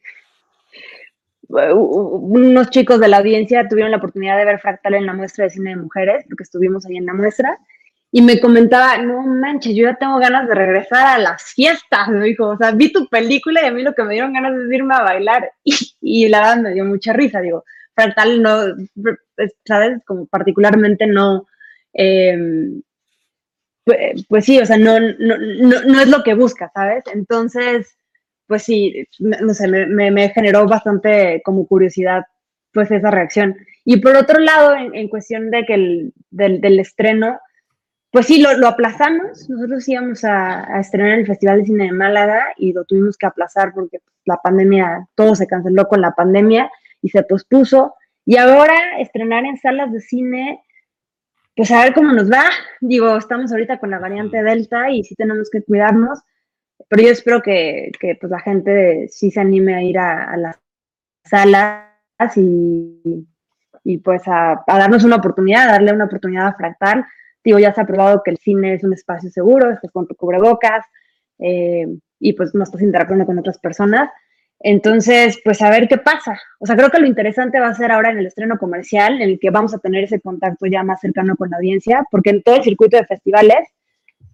unos 1.48 2.70
chicos 2.70 3.00
de 3.00 3.08
la 3.08 3.18
audiencia 3.18 3.68
tuvieron 3.68 3.92
la 3.92 3.98
oportunidad 3.98 4.38
de 4.38 4.46
ver 4.46 4.60
Fractal 4.60 4.96
en 4.96 5.06
la 5.06 5.14
muestra 5.14 5.46
de 5.46 5.52
cine 5.52 5.72
de 5.72 5.78
mujeres, 5.78 6.26
porque 6.28 6.44
estuvimos 6.44 6.86
ahí 6.86 6.98
en 6.98 7.06
la 7.06 7.14
muestra, 7.14 7.60
y 8.12 8.22
me 8.22 8.40
comentaba, 8.40 8.98
no 8.98 9.24
manches, 9.24 9.76
yo 9.76 9.84
ya 9.84 9.96
tengo 9.96 10.18
ganas 10.20 10.48
de 10.48 10.56
regresar 10.56 11.06
a 11.06 11.18
las 11.18 11.44
fiestas, 11.44 12.08
me 12.08 12.26
dijo, 12.26 12.48
o 12.48 12.58
sea, 12.58 12.72
vi 12.72 12.90
tu 12.90 13.08
película 13.10 13.62
y 13.62 13.66
a 13.66 13.72
mí 13.72 13.84
lo 13.84 13.94
que 13.94 14.04
me 14.04 14.14
dieron 14.14 14.32
ganas 14.32 14.54
es 14.56 14.72
irme 14.72 14.96
a 14.96 15.02
bailar 15.02 15.52
y, 15.66 16.30
la 16.30 16.40
verdad 16.40 16.58
me 16.62 16.74
dio 16.74 16.86
mucha 16.86 17.12
risa, 17.12 17.42
digo, 17.42 17.66
Fractal 17.96 18.42
no, 18.42 18.76
¿sabes? 19.66 20.02
Como 20.06 20.26
particularmente 20.28 21.08
no, 21.08 21.48
em, 21.94 22.82
pues, 23.86 24.26
pues, 24.28 24.46
sí, 24.46 24.60
o 24.60 24.66
sea, 24.66 24.78
no, 24.78 25.00
no, 25.00 25.38
no, 25.38 26.02
es 26.02 26.08
lo 26.08 26.24
que 26.24 26.34
busca, 26.34 26.72
¿sabes? 26.74 27.04
Entonces, 27.14 27.98
pues 28.48 28.64
sí, 28.64 29.08
no 29.20 29.54
sé, 29.54 29.68
me, 29.68 30.30
generó 30.30 30.68
bastante 30.68 31.42
como 31.46 31.68
curiosidad, 31.68 32.26
pues 32.74 32.92
esa 32.92 33.12
reacción. 33.12 33.56
Y 33.86 33.98
por 33.98 34.16
otro 34.16 34.40
lado, 34.40 34.76
en, 34.76 35.08
cuestión 35.08 35.52
de 35.52 35.66
que 35.66 35.74
el, 35.76 36.14
del, 36.32 36.80
estreno, 36.80 37.40
pues 38.12 38.26
sí, 38.28 38.42
lo, 38.42 38.68
aplazamos. 38.68 39.50
Nosotros 39.50 39.88
íbamos 39.88 40.24
a, 40.24 40.80
estrenar 40.80 41.20
el 41.20 41.28
Festival 41.28 41.60
de 41.60 41.66
Cine 41.66 41.86
de 41.86 41.92
Málaga 41.92 42.54
y 42.58 42.74
lo 42.74 42.86
tuvimos 42.86 43.18
que 43.18 43.28
aplazar 43.28 43.74
porque 43.74 44.00
pues, 44.00 44.16
la 44.26 44.38
pandemia, 44.38 45.08
todo 45.16 45.36
se 45.36 45.48
canceló 45.48 45.88
con 45.88 46.02
la 46.02 46.12
pandemia 46.12 46.72
y 47.06 47.10
se 47.10 47.24
pospuso. 47.24 47.94
Y 48.26 48.38
ahora 48.38 48.76
estrenar 49.00 49.46
en 49.46 49.58
salas 49.58 49.92
de 49.92 50.02
cine, 50.02 50.64
pues 51.56 51.70
a 51.70 51.84
ver 51.84 51.94
cómo 51.94 52.12
nos 52.12 52.32
va. 52.32 52.44
Digo, 52.82 53.16
estamos 53.16 53.52
ahorita 53.52 53.78
con 53.78 53.92
la 53.92 54.00
variante 54.00 54.42
Delta 54.42 54.90
y 54.90 55.04
sí 55.04 55.14
tenemos 55.14 55.50
que 55.52 55.62
cuidarnos, 55.62 56.20
pero 56.90 57.04
yo 57.04 57.10
espero 57.10 57.42
que, 57.42 57.92
pues, 58.20 58.32
la 58.32 58.40
gente 58.40 59.08
sí 59.10 59.30
se 59.30 59.40
anime 59.40 59.76
a 59.76 59.84
ir 59.84 60.00
a, 60.00 60.36
las 60.38 60.60
salas 61.24 61.86
y, 62.36 63.28
y 63.84 63.98
pues 64.00 64.28
a, 64.28 64.64
a, 64.66 64.80
darnos 64.80 65.04
una 65.04 65.18
oportunidad, 65.18 65.70
a 65.70 65.74
darle 65.74 65.94
una 65.94 66.06
oportunidad 66.06 66.48
a 66.48 66.56
Fractal 66.56 67.06
Digo, 67.46 67.60
ya 67.60 67.72
se 67.72 67.80
ha 67.80 67.86
probado 67.86 68.24
que 68.24 68.32
el 68.32 68.40
cine 68.40 68.74
es 68.74 68.84
un 68.84 68.94
espacio 68.94 69.30
seguro, 69.30 69.72
estás 69.72 69.92
con 69.92 70.08
tu 70.08 70.16
cubrebocas 70.16 70.84
eh, 71.38 71.86
y 72.20 72.34
pues 72.34 72.56
no 72.56 72.64
estás 72.64 72.82
interactuando 72.82 73.28
con 73.28 73.38
otras 73.38 73.60
personas. 73.60 74.10
Entonces, 74.60 75.40
pues 75.44 75.62
a 75.62 75.70
ver 75.70 75.88
qué 75.88 75.98
pasa. 75.98 76.40
O 76.60 76.66
sea, 76.66 76.76
creo 76.76 76.90
que 76.90 77.00
lo 77.00 77.08
interesante 77.08 77.60
va 77.60 77.68
a 77.68 77.76
ser 77.76 77.92
ahora 77.92 78.12
en 78.12 78.20
el 78.20 78.28
estreno 78.28 78.58
comercial, 78.58 79.22
en 79.22 79.30
el 79.30 79.40
que 79.40 79.50
vamos 79.50 79.74
a 79.74 79.80
tener 79.80 80.04
ese 80.06 80.20
contacto 80.22 80.66
ya 80.66 80.84
más 80.84 81.02
cercano 81.02 81.36
con 81.36 81.50
la 81.50 81.58
audiencia, 81.58 82.06
porque 82.10 82.32
en 82.32 82.44
todo 82.44 82.56
el 82.56 82.64
circuito 82.64 82.98
de 82.98 83.06
festivales, 83.06 83.68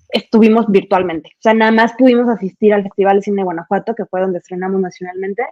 estuvimos 0.09 0.67
virtualmente. 0.69 1.29
O 1.33 1.41
sea, 1.41 1.53
nada 1.53 1.71
más 1.71 1.93
pudimos 1.93 2.29
asistir 2.29 2.73
al 2.73 2.83
Festival 2.83 3.17
de 3.17 3.23
Cine 3.23 3.37
de 3.37 3.43
Guanajuato, 3.43 3.95
que 3.95 4.05
fue 4.05 4.21
donde 4.21 4.39
estrenamos 4.39 4.81
nacionalmente, 4.81 5.43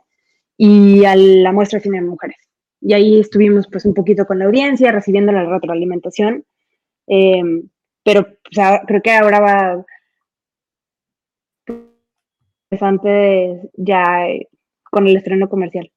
y 0.58 1.06
a 1.06 1.16
la 1.16 1.52
muestra 1.52 1.78
de 1.80 1.84
cine 1.84 2.02
de 2.02 2.08
mujeres. 2.08 2.38
Y 2.82 2.94
ahí 2.94 3.20
estuvimos 3.20 3.68
pues 3.68 3.86
un 3.86 3.94
poquito 3.94 4.26
con 4.26 4.40
la 4.40 4.46
audiencia, 4.46 4.92
recibiendo 4.92 5.32
la 5.32 5.46
retroalimentación. 5.46 6.46
Eh, 7.08 7.42
pero 8.04 8.22
o 8.22 8.54
sea, 8.54 8.82
creo 8.86 9.02
que 9.02 9.12
ahora 9.12 9.40
va 9.40 9.86
interesante 12.72 13.70
ya 13.76 14.28
con 14.90 15.08
el 15.08 15.18
estreno 15.18 15.50
comercial. 15.50 15.92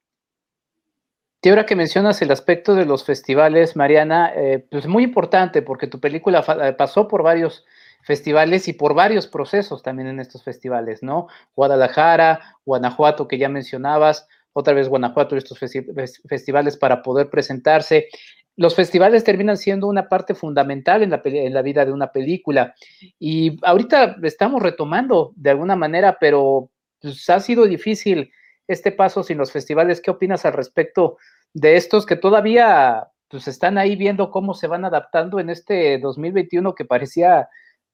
Y 1.45 1.65
que 1.65 1.75
mencionas 1.75 2.23
el 2.23 2.31
aspecto 2.31 2.77
de 2.77 2.85
los 2.85 3.05
festivales, 3.05 3.75
Mariana, 3.75 4.33
eh, 4.37 4.65
pues 4.71 4.87
muy 4.87 5.03
importante 5.03 5.61
porque 5.61 5.89
tu 5.89 5.99
película 5.99 6.45
eh, 6.63 6.73
pasó 6.73 7.09
por 7.09 7.25
varios 7.25 7.65
festivales 8.03 8.69
y 8.69 8.75
por 8.75 8.95
varios 8.95 9.27
procesos 9.27 9.83
también 9.83 10.09
en 10.09 10.21
estos 10.21 10.45
festivales, 10.45 11.03
¿no? 11.03 11.27
Guadalajara, 11.57 12.57
Guanajuato, 12.65 13.27
que 13.27 13.39
ya 13.39 13.49
mencionabas, 13.49 14.29
otra 14.53 14.73
vez 14.73 14.89
Guanajuato, 14.89 15.37
estos 15.37 15.59
festivales 15.59 16.77
para 16.77 17.03
poder 17.03 17.29
presentarse. 17.29 18.09
Los 18.55 18.77
festivales 18.77 19.25
terminan 19.25 19.57
siendo 19.57 19.89
una 19.89 20.09
parte 20.09 20.35
fundamental 20.35 21.03
en 21.03 21.11
la, 21.11 21.23
en 21.25 21.55
la 21.55 21.63
vida 21.63 21.85
de 21.85 21.93
una 21.93 22.13
película 22.13 22.75
y 23.19 23.59
ahorita 23.63 24.17
estamos 24.23 24.63
retomando 24.63 25.33
de 25.35 25.51
alguna 25.51 25.75
manera, 25.75 26.19
pero 26.21 26.71
pues, 27.01 27.29
ha 27.31 27.41
sido 27.41 27.65
difícil 27.65 28.31
este 28.69 28.93
paso 28.93 29.23
sin 29.23 29.39
los 29.39 29.53
festivales. 29.53 30.01
¿Qué 30.01 30.11
opinas 30.11 30.45
al 30.45 30.53
respecto 30.53 31.19
de 31.53 31.77
estos 31.77 32.07
que 32.07 32.17
todavía 32.17 33.09
pues 33.29 33.49
están 33.49 33.79
ahí 33.79 33.97
viendo 33.97 34.31
cómo 34.31 34.53
se 34.53 34.67
van 34.67 34.85
adaptando 34.85 35.41
en 35.41 35.49
este 35.49 35.99
2021 35.99 36.75
que 36.75 36.85
parecía 36.85 37.49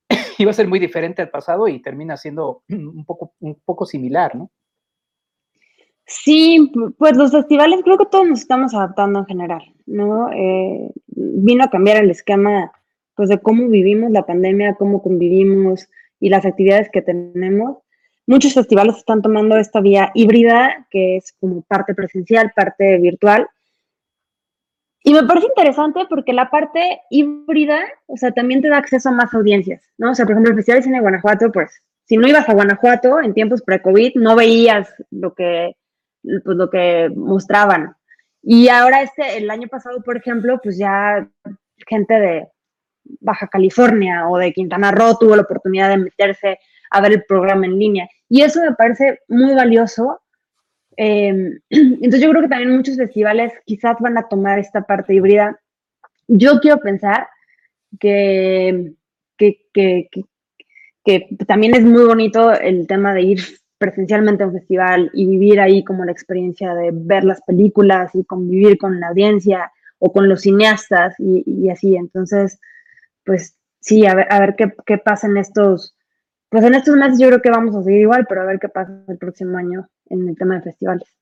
iba 0.38 0.50
a 0.50 0.54
ser 0.54 0.66
muy 0.66 0.81
diferente 0.81 1.22
al 1.22 1.31
pasado 1.31 1.68
y 1.68 1.81
termina 1.81 2.16
siendo 2.16 2.62
un 2.68 3.04
poco, 3.04 3.35
un 3.40 3.54
poco 3.64 3.87
similar, 3.87 4.35
¿no? 4.35 4.50
Sí, 6.11 6.72
pues 6.96 7.16
los 7.18 7.31
festivales 7.31 7.81
creo 7.85 7.98
que 7.98 8.07
todos 8.07 8.26
nos 8.26 8.40
estamos 8.40 8.74
adaptando 8.74 9.18
en 9.18 9.26
general, 9.26 9.62
¿no? 9.85 10.33
Eh, 10.33 10.90
vino 11.07 11.64
a 11.64 11.70
cambiar 11.70 12.02
el 12.02 12.11
esquema 12.11 12.72
pues 13.14 13.28
de 13.28 13.38
cómo 13.38 13.68
vivimos 13.68 14.11
la 14.11 14.24
pandemia, 14.24 14.76
cómo 14.76 15.02
convivimos 15.02 15.88
y 16.18 16.31
las 16.31 16.46
actividades 16.46 16.88
que 16.90 17.02
tenemos 17.02 17.78
muchos 18.28 18.52
festivales 18.52 18.96
están 18.96 19.22
tomando 19.22 19.56
esta 19.56 19.80
vía 19.80 20.12
híbrida, 20.14 20.86
que 20.90 21.16
es 21.16 21.32
como 21.40 21.62
parte 21.62 21.94
presencial, 21.94 22.52
parte 22.54 22.98
virtual. 22.98 23.48
Y 25.02 25.14
me 25.14 25.22
parece 25.22 25.46
interesante 25.46 26.00
porque 26.10 26.34
la 26.34 26.50
parte 26.50 27.00
híbrida, 27.08 27.80
o 28.06 28.18
sea, 28.18 28.30
también 28.32 28.60
te 28.60 28.68
da 28.68 28.76
acceso 28.76 29.08
a 29.08 29.12
más 29.12 29.32
audiencias, 29.32 29.82
¿no? 29.96 30.10
O 30.10 30.14
sea, 30.14 30.26
por 30.26 30.32
ejemplo, 30.32 30.50
el 30.50 30.56
Festival 30.56 30.80
de 30.80 30.84
Cine 30.84 30.96
de 30.98 31.02
Guanajuato, 31.02 31.50
pues, 31.50 31.82
si 32.04 32.18
no 32.18 32.28
ibas 32.28 32.46
a 32.48 32.52
Guanajuato 32.52 33.20
en 33.22 33.32
tiempos 33.32 33.62
pre-COVID, 33.62 34.16
no 34.16 34.36
veías 34.36 34.92
lo 35.10 35.32
que, 35.34 35.76
pues, 36.22 36.56
lo 36.56 36.68
que 36.68 37.10
mostraban. 37.16 37.96
Y 38.42 38.68
ahora 38.68 39.00
este, 39.00 39.38
el 39.38 39.50
año 39.50 39.68
pasado, 39.68 40.02
por 40.02 40.18
ejemplo, 40.18 40.60
pues 40.62 40.76
ya 40.76 41.26
gente 41.86 42.14
de 42.14 42.48
Baja 43.20 43.46
California 43.46 44.28
o 44.28 44.36
de 44.36 44.52
Quintana 44.52 44.90
Roo 44.90 45.16
tuvo 45.18 45.34
la 45.34 45.42
oportunidad 45.42 45.88
de 45.88 45.96
meterse 45.96 46.58
a 46.90 47.00
ver 47.00 47.12
el 47.12 47.24
programa 47.24 47.66
en 47.66 47.78
línea. 47.78 48.08
Y 48.28 48.42
eso 48.42 48.60
me 48.62 48.74
parece 48.74 49.20
muy 49.28 49.54
valioso. 49.54 50.20
Em, 50.96 51.60
entonces 51.70 52.20
yo 52.20 52.30
creo 52.30 52.42
que 52.42 52.48
también 52.48 52.76
muchos 52.76 52.96
festivales 52.96 53.52
quizás 53.64 53.96
van 54.00 54.18
a 54.18 54.28
tomar 54.28 54.58
esta 54.58 54.82
parte 54.82 55.14
híbrida. 55.14 55.58
Yo 56.26 56.60
quiero 56.60 56.78
pensar 56.78 57.28
que, 57.98 58.92
que, 59.38 59.58
que, 59.72 61.28
también 61.46 61.74
es 61.74 61.82
muy 61.82 62.04
bonito 62.04 62.52
el 62.52 62.86
tema 62.86 63.14
de 63.14 63.22
ir 63.22 63.40
presencialmente 63.78 64.42
a 64.42 64.48
un 64.48 64.52
festival 64.52 65.10
y 65.14 65.26
vivir 65.26 65.60
ahí 65.60 65.84
como 65.84 66.04
la 66.04 66.12
experiencia 66.12 66.74
de 66.74 66.90
ver 66.92 67.24
las 67.24 67.40
películas 67.42 68.14
y 68.14 68.24
convivir 68.24 68.76
con 68.76 69.00
la 69.00 69.08
audiencia 69.08 69.72
o 70.00 70.12
con 70.12 70.28
los 70.28 70.42
cineastas 70.42 71.14
y, 71.18 71.44
y 71.46 71.70
así. 71.70 71.96
Entonces, 71.96 72.60
pues 73.24 73.56
sí, 73.80 74.06
a 74.06 74.14
ver, 74.14 74.26
a 74.30 74.40
ver 74.40 74.56
qué, 74.56 74.74
qué 74.84 74.98
pasa 74.98 75.28
en 75.28 75.38
estos, 75.38 75.96
pues 76.48 76.64
en 76.64 76.74
estos 76.74 76.96
meses 76.96 77.18
yo 77.18 77.28
creo 77.28 77.42
que 77.42 77.50
vamos 77.50 77.74
a 77.74 77.82
seguir 77.82 78.00
igual, 78.00 78.26
pero 78.28 78.42
a 78.42 78.46
ver 78.46 78.58
qué 78.58 78.68
pasa 78.68 79.02
el 79.08 79.18
próximo 79.18 79.58
año 79.58 79.88
en 80.06 80.28
el 80.28 80.37
tema 80.37 80.56
de 80.56 80.62
festivales. 80.62 81.18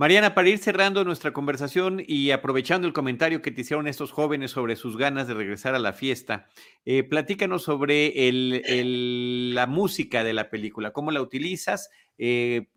Mariana, 0.00 0.34
para 0.34 0.48
ir 0.48 0.56
cerrando 0.56 1.04
nuestra 1.04 1.32
conversación 1.32 2.02
y 2.06 2.30
aprovechando 2.30 2.86
el 2.86 2.94
comentario 2.94 3.42
que 3.42 3.50
te 3.50 3.60
hicieron 3.60 3.86
estos 3.86 4.12
jóvenes 4.12 4.50
sobre 4.50 4.76
sus 4.76 4.96
ganas 4.96 5.28
de 5.28 5.34
regresar 5.34 5.74
a 5.74 5.78
la 5.78 5.92
fiesta, 5.92 6.48
eh, 6.86 7.02
platícanos 7.02 7.64
sobre 7.64 8.28
el, 8.28 9.54
la 9.54 9.66
música 9.66 10.24
de 10.24 10.32
la 10.32 10.48
película, 10.48 10.92
cómo 10.92 11.10
la 11.10 11.20
utilizas, 11.20 11.90
eh, 12.16 12.68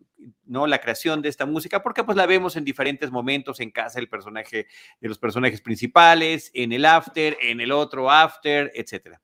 no 0.44 0.66
la 0.66 0.82
creación 0.82 1.22
de 1.22 1.30
esta 1.30 1.46
música, 1.46 1.82
porque 1.82 2.04
pues 2.04 2.14
la 2.14 2.26
vemos 2.26 2.56
en 2.56 2.64
diferentes 2.66 3.10
momentos 3.10 3.58
en 3.58 3.70
casa 3.70 4.00
del 4.00 4.10
personaje, 4.10 4.66
de 5.00 5.08
los 5.08 5.18
personajes 5.18 5.62
principales, 5.62 6.50
en 6.52 6.72
el 6.72 6.84
after, 6.84 7.38
en 7.40 7.62
el 7.62 7.72
otro 7.72 8.10
after, 8.10 8.70
etcétera. 8.74 9.22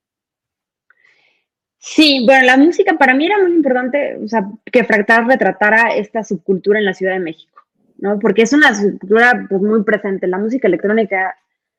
Sí, 1.82 2.24
bueno, 2.26 2.44
la 2.44 2.58
música 2.58 2.98
para 2.98 3.14
mí 3.14 3.24
era 3.24 3.38
muy 3.38 3.52
importante, 3.52 4.18
o 4.22 4.28
sea, 4.28 4.46
que 4.70 4.84
Fractal 4.84 5.26
retratara 5.26 5.94
esta 5.94 6.22
subcultura 6.22 6.78
en 6.78 6.84
la 6.84 6.92
Ciudad 6.92 7.14
de 7.14 7.20
México, 7.20 7.62
¿no? 7.96 8.18
Porque 8.18 8.42
es 8.42 8.52
una 8.52 8.74
subcultura 8.74 9.46
pues, 9.48 9.62
muy 9.62 9.82
presente. 9.82 10.26
La 10.26 10.36
música 10.36 10.68
electrónica 10.68 11.36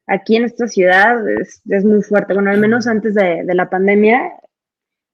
aquí 0.07 0.37
en 0.37 0.45
esta 0.45 0.67
ciudad 0.67 1.23
es, 1.39 1.61
muy 1.85 2.01
fuerte. 2.01 2.33
Bueno, 2.33 2.49
al 2.49 2.59
menos 2.59 2.87
antes 2.87 3.13
de, 3.13 3.43
la 3.45 3.69
pandemia 3.69 4.33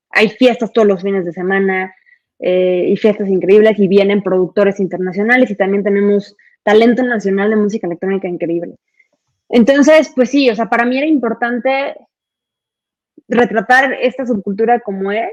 hay 0.10 0.30
fiestas 0.30 0.72
todos 0.72 0.88
los 0.88 1.02
fines 1.02 1.26
de 1.26 1.34
semana 1.34 1.94
eh, 2.40 2.86
y 2.88 2.96
fiestas 2.96 3.28
increíbles 3.28 3.78
y 3.78 3.90
vienen 3.90 4.24
productores 4.24 4.80
internacionales 4.80 5.52
y 5.52 5.56
también 5.56 5.84
tenemos 5.84 6.34
talento 6.64 7.04
nacional 7.04 7.50
de 7.50 7.58
música 7.58 7.88
electrónica 7.88 8.30
increíble. 8.30 8.76
Entonces, 9.50 10.14
pues 10.16 10.30
sí, 10.30 10.50
o 10.50 10.56
sea, 10.56 10.70
para 10.70 10.86
mí 10.86 10.98
era 10.98 11.08
importante 11.08 11.96
retratar 13.28 13.94
esta 14.02 14.26
subcultura 14.26 14.80
como 14.80 15.12
es 15.12 15.32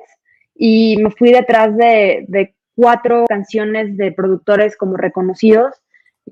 y 0.54 0.96
me 1.02 1.10
fui 1.10 1.32
detrás 1.32 1.76
de, 1.76 2.54
cuatro 2.76 3.24
canciones 3.28 3.96
de 3.96 4.10
productores 4.10 4.76
como 4.76 4.96
reconocidos, 4.96 5.76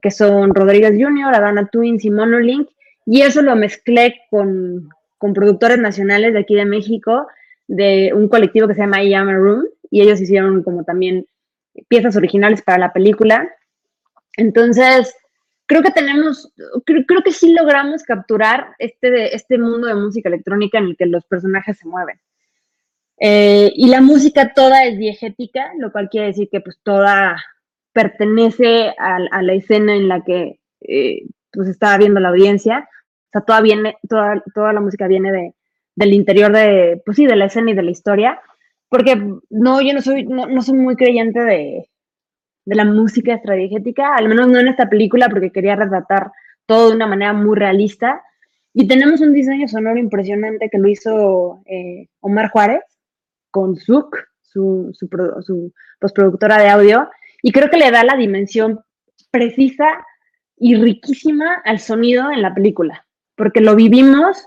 que 0.01 0.11
son 0.11 0.53
Rodríguez 0.57 0.95
Jr., 1.01 1.33
Adana 1.33 1.69
Twins 1.71 2.05
y 2.05 2.11
Monolink, 2.11 2.69
y 3.07 3.23
eso 3.23 3.43
lo 3.43 3.55
mezclé 3.55 4.17
con, 4.29 4.89
con 5.19 5.35
productores 5.35 5.79
nacionales 5.79 6.33
de 6.33 6.41
aquí 6.41 6.57
de 6.57 6.65
México, 6.65 7.29
de 7.69 8.13
un 8.13 8.29
colectivo 8.29 8.67
que 8.67 8.75
se 8.75 8.81
llama 8.81 9.05
Yama 9.05 9.35
Room, 9.35 9.69
y 9.89 10.01
ellos 10.01 10.21
hicieron 10.21 10.65
como 10.65 10.83
también 10.83 11.27
piezas 11.87 12.17
originales 12.17 12.61
para 12.63 12.79
la 12.79 12.93
película. 12.93 13.49
Entonces, 14.37 15.15
creo 15.73 15.83
que 15.83 15.91
tenemos, 15.91 16.53
creo, 16.85 17.23
que 17.25 17.33
sí 17.33 17.55
logramos 17.55 18.03
capturar 18.03 18.75
este, 18.79 19.35
este 19.35 19.57
mundo 19.57 19.87
de 19.87 19.95
música 19.95 20.29
electrónica 20.29 20.77
en 20.77 20.85
el 20.85 20.97
que 20.99 21.07
los 21.07 21.25
personajes 21.25 21.79
se 21.79 21.89
mueven. 21.89 22.21
Eh, 23.19 23.73
y 23.75 23.89
la 23.89 24.03
música 24.03 24.53
toda 24.53 24.85
es 24.85 24.99
diegética, 24.99 25.73
lo 25.79 25.91
cual 25.91 26.11
quiere 26.11 26.27
decir 26.27 26.51
que 26.51 26.61
pues 26.61 26.79
toda 26.83 27.43
pertenece 27.95 28.93
a, 28.99 29.43
la 29.43 29.53
escena 29.55 29.97
en 29.97 30.09
la 30.09 30.23
que 30.23 30.61
eh, 30.83 31.23
pues 31.51 31.71
estaba 31.71 31.97
viendo 31.97 32.21
la 32.21 32.29
audiencia. 32.29 32.87
O 33.29 33.31
sea, 33.33 33.41
toda, 33.41 33.63
viene, 33.63 33.97
toda, 34.07 34.43
toda 34.55 34.75
la 34.75 34.81
música 34.83 35.07
viene 35.07 35.33
de, 35.33 35.55
del 35.95 36.13
interior 36.13 36.53
de, 36.53 37.01
pues 37.07 37.17
sí, 37.17 37.25
de 37.25 37.37
la 37.37 37.47
escena 37.47 37.71
y 37.71 37.75
de 37.75 37.83
la 37.83 37.91
historia. 37.91 38.43
Porque 38.91 39.17
no, 39.49 39.81
yo 39.81 39.95
no 39.95 40.03
soy, 40.03 40.25
no 40.25 40.61
soy 40.61 40.75
muy 40.75 40.97
creyente 40.97 41.41
de, 41.41 41.89
de 42.65 42.75
la 42.77 42.85
música 42.85 43.35
estrategética, 43.35 44.15
al 44.15 44.29
menos 44.29 44.49
no 44.49 44.59
en 44.59 44.69
esta 44.69 44.89
película 44.89 45.29
porque 45.29 45.51
quería 45.51 45.77
retratar 45.77 46.31
todo 46.67 46.91
de 46.91 46.97
una 46.97 47.07
manera 47.07 47.33
muy 47.33 47.57
realista. 47.57 48.23
Y 48.73 48.87
tenemos 48.87 49.21
un 49.21 49.35
diseño 49.35 49.69
sonoro 49.69 49.99
impresionante 49.99 50.69
que 50.71 50.79
lo 50.79 50.89
hizo 50.89 51.63
eh, 51.67 52.09
Omar 52.21 52.51
Juárez 52.51 52.83
con 53.51 53.77
Zook, 53.77 54.17
su, 54.41 54.91
su, 54.93 55.09
su 55.43 55.73
postproductora 56.01 56.59
de 56.59 56.69
audio, 56.69 57.11
y 57.43 57.53
creo 57.53 57.69
que 57.69 57.77
le 57.77 57.91
da 57.91 58.05
la 58.05 58.17
dimensión 58.17 58.81
precisa 59.31 60.05
y 60.57 60.77
riquísima 60.77 61.61
al 61.65 61.81
sonido 61.81 62.31
en 62.31 62.41
la 62.41 62.55
película, 62.55 63.05
porque 63.35 63.61
lo 63.61 63.75
vivimos 63.75 64.47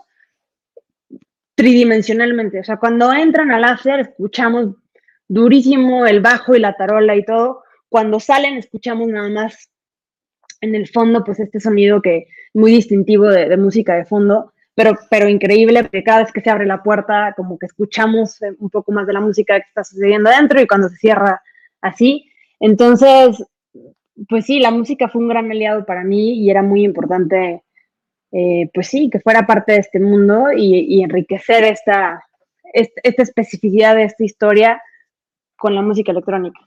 tridimensionalmente. 1.56 2.60
O 2.60 2.64
sea, 2.64 2.78
cuando 2.78 3.12
entran 3.14 3.52
al 3.52 3.62
láser 3.62 4.00
escuchamos 4.00 4.76
durísimo 5.28 6.06
el 6.06 6.22
bajo 6.22 6.56
y 6.56 6.60
la 6.60 6.74
tarola 6.74 7.16
y 7.16 7.26
todo, 7.26 7.64
cuando 7.90 8.20
salen 8.20 8.58
escuchamos 8.58 9.08
nada 9.08 9.30
más 9.30 9.70
en 10.62 10.76
el 10.76 10.88
fondo, 10.88 11.24
pues 11.24 11.40
este 11.40 11.60
sonido 11.60 12.02
que 12.02 12.28
muy 12.54 12.72
distintivo 12.72 13.28
de, 13.28 13.56
música 13.58 13.96
de 13.96 14.06
fondo, 14.06 14.54
pero, 14.74 14.98
pero 15.10 15.30
increíble 15.30 15.84
porque 15.84 16.04
cada 16.04 16.24
vez 16.24 16.32
que 16.32 16.42
se 16.42 16.50
abre 16.50 16.66
la 16.66 16.84
puerta, 16.84 17.34
como 17.36 17.58
que 17.58 17.66
escuchamos 17.66 18.42
eh, 18.42 18.54
un 18.60 18.70
poco 18.70 18.92
más 18.92 19.08
de 19.08 19.14
la 19.14 19.22
música 19.22 19.60
que 19.60 19.68
está 19.68 19.84
sucediendo 19.84 20.30
adentro 20.30 20.62
y 20.62 20.68
cuando 20.68 20.90
se 20.90 20.98
cierra 20.98 21.42
así. 21.82 22.30
Entonces, 22.60 23.44
pues 24.28 24.46
sí, 24.46 24.60
la 24.60 24.72
música 24.72 25.10
fue 25.10 25.22
un 25.22 25.28
gran 25.28 25.52
aliado 25.52 25.86
para 25.86 26.04
mí 26.04 26.40
y 26.40 26.50
era 26.50 26.62
muy 26.62 26.84
importante, 26.84 27.64
eh, 28.32 28.70
pues 28.74 28.88
sí, 28.88 29.10
que 29.10 29.20
fuera 29.20 29.46
parte 29.46 29.74
de 29.74 29.80
este 29.80 30.00
mundo 30.00 30.48
y, 30.56 31.04
enriquecer 31.04 31.64
esta, 31.66 32.24
esta 32.74 33.24
especificidad 33.24 33.96
de 33.96 34.04
esta 34.04 34.24
historia 34.24 34.82
con 35.58 35.76
la 35.76 35.82
música 35.82 36.12
electrónica. 36.12 36.60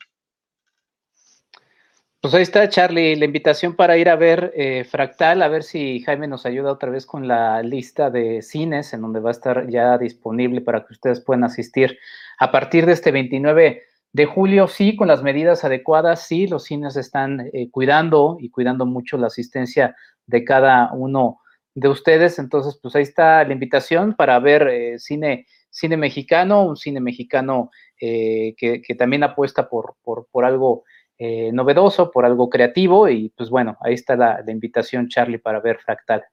Pues 2.21 2.35
ahí 2.35 2.43
está, 2.43 2.69
Charlie, 2.69 3.15
la 3.15 3.27
invitación 3.27 3.77
para 3.77 3.97
ir 3.97 4.09
a 4.09 4.17
ver 4.17 4.53
eh, 4.57 4.83
Fractal, 4.83 5.41
a 5.41 5.47
ver 5.47 5.63
si 5.63 6.01
Jaime 6.01 6.27
nos 6.27 6.47
ayuda 6.47 6.73
otra 6.73 6.91
vez 6.91 7.07
con 7.07 7.29
la 7.29 7.63
lista 7.63 8.11
de 8.11 8.43
cines 8.43 8.93
en 8.93 9.03
donde 9.03 9.21
va 9.21 9.31
a 9.31 9.33
estar 9.33 9.69
ya 9.71 9.97
disponible 9.99 10.61
para 10.61 10.85
que 10.85 10.95
ustedes 10.95 11.21
puedan 11.21 11.45
asistir 11.45 11.97
a 12.41 12.51
partir 12.51 12.87
de 12.87 12.95
este 12.95 13.13
29 13.13 13.83
de 14.13 14.27
julio. 14.27 14.67
Sí, 14.67 14.97
con 14.97 15.07
las 15.07 15.23
medidas 15.23 15.63
adecuadas, 15.63 16.27
sí, 16.27 16.49
los 16.49 16.65
cines 16.65 16.97
están 16.97 17.51
eh, 17.53 17.71
cuidando 17.71 18.37
y 18.41 18.51
cuidando 18.51 18.85
mucho 18.85 19.17
la 19.17 19.29
asistencia 19.29 19.95
de 20.27 20.43
cada 20.43 20.93
uno 20.95 21.39
de 21.75 21.89
ustedes. 21.89 22.41
Entonces, 22.41 22.81
pues 22.83 22.97
ahí 22.97 23.05
está 23.05 23.45
la 23.45 23.53
invitación 23.53 24.15
para 24.17 24.41
ver 24.41 24.67
eh, 24.67 24.99
cine, 24.99 25.47
cine 25.71 25.97
mexicano, 25.97 26.65
un 26.65 26.77
cine 26.77 26.99
mexicano 26.99 27.71
que, 27.97 28.97
también 28.99 29.23
apuesta 29.23 29.69
por, 29.69 29.95
por, 30.03 30.27
por 30.33 30.45
algo 30.45 30.85
eh, 31.21 31.51
novedoso, 31.53 32.13
por 32.13 32.25
algo 32.25 32.49
creativo 32.49 33.09
y 33.09 33.31
pues 33.31 33.51
bueno, 33.51 33.77
ahí 33.81 33.95
está 33.95 34.15
la, 34.15 34.45
invitación, 34.47 35.09
Charlie, 35.09 35.39
para 35.39 35.59
ver 35.59 35.79
Fractal. 35.79 36.25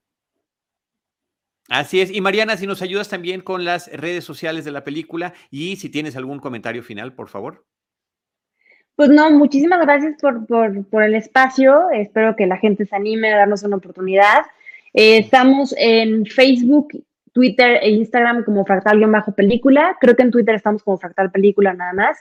Así 1.70 2.02
es. 2.02 2.12
Y 2.12 2.22
Mariana, 2.22 2.56
si 2.56 2.68
nos 2.68 2.84
ayudas 2.84 3.10
también 3.10 3.42
con 3.42 3.66
las 3.66 3.92
redes 3.92 4.24
sociales 4.24 4.64
de 4.64 4.72
la 4.72 4.84
película 4.84 5.34
y 5.50 5.78
si 5.78 5.90
tienes 5.90 6.16
algún 6.16 6.40
comentario 6.40 6.84
final, 6.84 7.14
por 7.14 7.30
favor. 7.30 7.66
Pues 8.96 9.10
no, 9.10 9.32
muchísimas 9.32 9.82
gracias 9.82 10.16
por, 10.22 10.46
por, 10.46 11.04
el 11.04 11.16
espacio. 11.16 11.90
Espero 11.90 12.36
que 12.36 12.46
la 12.46 12.58
gente 12.58 12.86
se 12.86 12.96
anime 12.96 13.34
a 13.34 13.38
darnos 13.38 13.64
una 13.64 13.78
oportunidad. 13.78 14.46
Eh, 14.94 15.18
estamos 15.18 15.74
en 15.80 16.28
Facebook, 16.28 16.90
Twitter 17.34 17.80
e 17.82 17.90
Instagram 17.90 18.44
como 18.44 18.64
Fractal-Película. 18.66 19.98
Creo 20.00 20.16
que 20.16 20.22
en 20.22 20.32
Twitter 20.32 20.54
estamos 20.54 20.84
como 20.84 21.00
Fractal 21.00 21.32
Película 21.32 21.74
nada 21.74 21.94
más. 21.94 22.20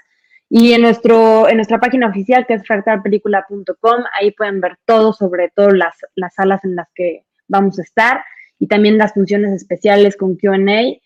Y 0.49 0.73
en, 0.73 0.83
nuestro, 0.83 1.49
en 1.49 1.57
nuestra 1.57 1.81
página 1.81 2.09
oficial, 2.09 2.47
que 2.47 2.55
es 2.55 2.67
fractalpelícula.com, 2.67 4.05
ahí 4.19 4.31
pueden 4.33 4.61
ver 4.61 4.77
todo 4.85 5.13
sobre 5.13 5.51
todo 5.51 5.71
las, 5.71 5.97
las 6.15 6.35
salas 6.35 6.65
en 6.65 6.77
las 6.77 6.89
que 6.95 7.25
vamos 7.49 7.79
a 7.79 7.83
estar 7.83 8.25
y 8.59 8.67
también 8.67 8.99
las 8.99 9.15
funciones 9.15 9.53
especiales 9.53 10.17
con 10.17 10.37
QA. 10.37 10.57
Eh, 10.57 10.99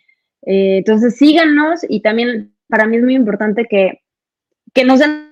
entonces 0.42 1.16
síganos 1.16 1.80
y 1.88 2.00
también 2.00 2.54
para 2.68 2.86
mí 2.86 2.96
es 2.96 3.02
muy 3.02 3.14
importante 3.14 3.64
que, 3.64 4.02
que 4.74 4.84
nos 4.84 4.98
den 4.98 5.28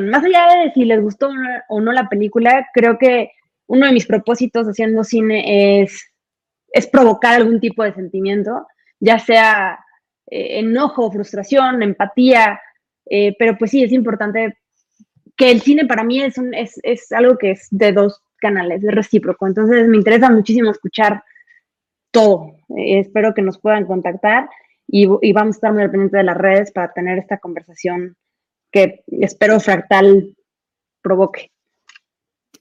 más 0.00 0.24
allá 0.24 0.62
de 0.62 0.72
si 0.72 0.84
les 0.84 1.00
gustó 1.00 1.30
o 1.68 1.80
no 1.80 1.92
la 1.92 2.08
película, 2.08 2.66
creo 2.72 2.96
que 2.98 3.32
uno 3.66 3.86
de 3.86 3.92
mis 3.92 4.06
propósitos 4.06 4.66
haciendo 4.66 5.04
cine 5.04 5.82
es, 5.82 6.10
es 6.72 6.86
provocar 6.86 7.34
algún 7.34 7.60
tipo 7.60 7.82
de 7.82 7.92
sentimiento, 7.92 8.66
ya 8.98 9.18
sea 9.18 9.78
eh, 10.30 10.58
enojo, 10.60 11.10
frustración, 11.10 11.82
empatía, 11.82 12.60
eh, 13.06 13.34
pero 13.38 13.56
pues 13.56 13.70
sí, 13.70 13.82
es 13.82 13.92
importante 13.92 14.58
que 15.36 15.50
el 15.50 15.60
cine 15.60 15.86
para 15.86 16.04
mí 16.04 16.22
es, 16.22 16.36
un, 16.38 16.52
es, 16.54 16.78
es, 16.82 17.10
algo 17.12 17.38
que 17.38 17.52
es 17.52 17.68
de 17.70 17.92
dos 17.92 18.20
canales, 18.38 18.82
es 18.82 18.94
recíproco, 18.94 19.46
entonces 19.46 19.88
me 19.88 19.96
interesa 19.96 20.30
muchísimo 20.30 20.70
escuchar 20.70 21.22
todo. 22.10 22.56
Eh, 22.76 23.00
espero 23.00 23.34
que 23.34 23.42
nos 23.42 23.58
puedan 23.58 23.86
contactar 23.86 24.48
y, 24.86 25.08
y, 25.22 25.32
vamos 25.32 25.56
a 25.56 25.58
estar 25.58 25.72
muy 25.72 25.82
al 25.82 25.90
pendiente 25.90 26.16
de 26.16 26.24
las 26.24 26.36
redes 26.36 26.72
para 26.72 26.92
tener 26.92 27.18
esta 27.18 27.38
conversación 27.38 28.16
que 28.70 29.02
espero 29.06 29.60
Fractal 29.60 30.34
provoque. 31.02 31.50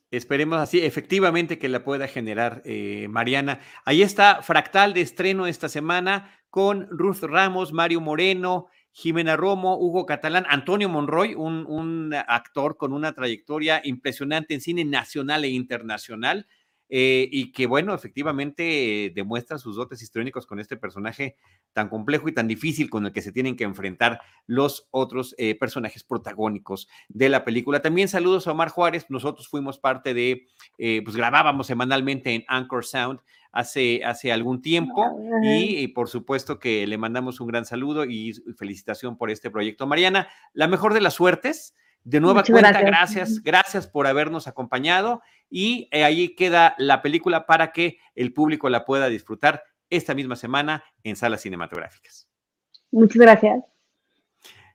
Esperemos 0.10 0.60
así, 0.60 0.80
efectivamente, 0.80 1.60
que 1.60 1.70
la 1.70 1.84
pueda 1.84 2.08
generar 2.08 2.64
Mariana. 3.10 3.60
Ahí 3.84 4.02
está 4.02 4.42
Fractal 4.42 4.94
de 4.94 5.02
estreno 5.02 5.48
esta 5.48 5.68
semana 5.70 6.32
con 6.50 6.88
Ruth 6.90 7.24
Ramos, 7.24 7.74
Mario 7.74 8.02
Moreno, 8.02 8.68
Jimena 8.98 9.36
Romo, 9.36 9.78
Hugo 9.78 10.08
Catalán, 10.08 10.48
Antonio 10.50 10.90
Monroy, 10.90 11.36
un, 11.36 12.16
actor 12.28 12.78
con 12.78 12.94
una 12.94 13.14
trayectoria 13.14 13.80
impresionante 13.84 14.56
en 14.56 14.62
cine 14.62 14.86
nacional 14.86 15.46
e 15.46 15.50
internacional. 15.50 16.48
Eh, 16.90 17.28
y 17.32 17.52
que, 17.52 17.68
bueno, 17.68 17.94
efectivamente 17.94 19.12
demuestra 19.14 19.58
sus 19.58 19.76
dotes 19.76 20.02
históricos 20.02 20.46
con 20.46 20.60
este 20.60 20.78
personaje 20.78 21.36
tan 21.74 21.90
complejo 21.90 22.30
y 22.30 22.34
tan 22.34 22.48
difícil 22.48 22.90
con 22.90 23.06
el 23.06 23.12
que 23.12 23.22
se 23.22 23.32
tienen 23.32 23.58
que 23.58 23.66
enfrentar 23.66 24.22
los 24.46 24.88
otros 24.92 25.36
eh, 25.38 25.56
personajes 25.56 26.04
protagónicos 26.04 26.88
de 27.10 27.30
la 27.30 27.44
película. 27.44 27.82
También 27.82 28.08
saludos 28.08 28.48
a 28.48 28.52
Omar 28.52 28.70
Juárez, 28.70 29.06
nosotros 29.10 29.48
fuimos 29.48 29.80
parte 29.80 30.14
de, 30.14 30.48
eh, 30.78 31.02
pues 31.04 31.16
grabábamos 31.16 31.68
semanalmente 31.68 32.34
en 32.34 32.46
Anchor 32.48 32.86
Sound 32.86 33.20
hace, 33.52 34.04
hace 34.06 34.32
algún 34.32 34.62
tiempo 34.62 35.04
y, 35.44 35.88
por 35.90 36.08
supuesto 36.08 36.60
que 36.60 36.88
le 36.88 36.98
mandamos 36.98 37.40
un 37.40 37.48
gran 37.48 37.66
saludo 37.66 38.06
y 38.06 38.34
felicitación 38.58 39.18
por 39.18 39.30
este 39.30 39.50
proyecto. 39.50 39.88
Mariana, 39.88 40.30
la 40.54 40.68
mejor 40.68 40.94
de 40.94 41.02
las 41.02 41.16
suertes. 41.16 41.76
De 42.08 42.22
nueva 42.22 42.42
cuenta, 42.42 42.82
gracias. 42.84 43.44
gracias, 43.44 43.86
por 43.86 44.08
habernos 44.08 44.48
acompañado 44.48 45.22
y 45.50 45.90
eh, 45.92 46.06
ahí 46.06 46.36
queda 46.36 46.74
la 46.78 47.02
película 47.02 47.46
para 47.46 47.74
que 47.74 47.98
el 48.16 48.32
público 48.32 48.70
la 48.70 48.86
pueda 48.86 49.10
disfrutar 49.10 49.62
esta 49.90 50.16
misma 50.16 50.38
semana 50.38 50.86
en 51.04 51.18
salas 51.18 51.42
cinematográficas. 51.42 52.30
Muchas 52.92 53.18
gracias. 53.18 53.62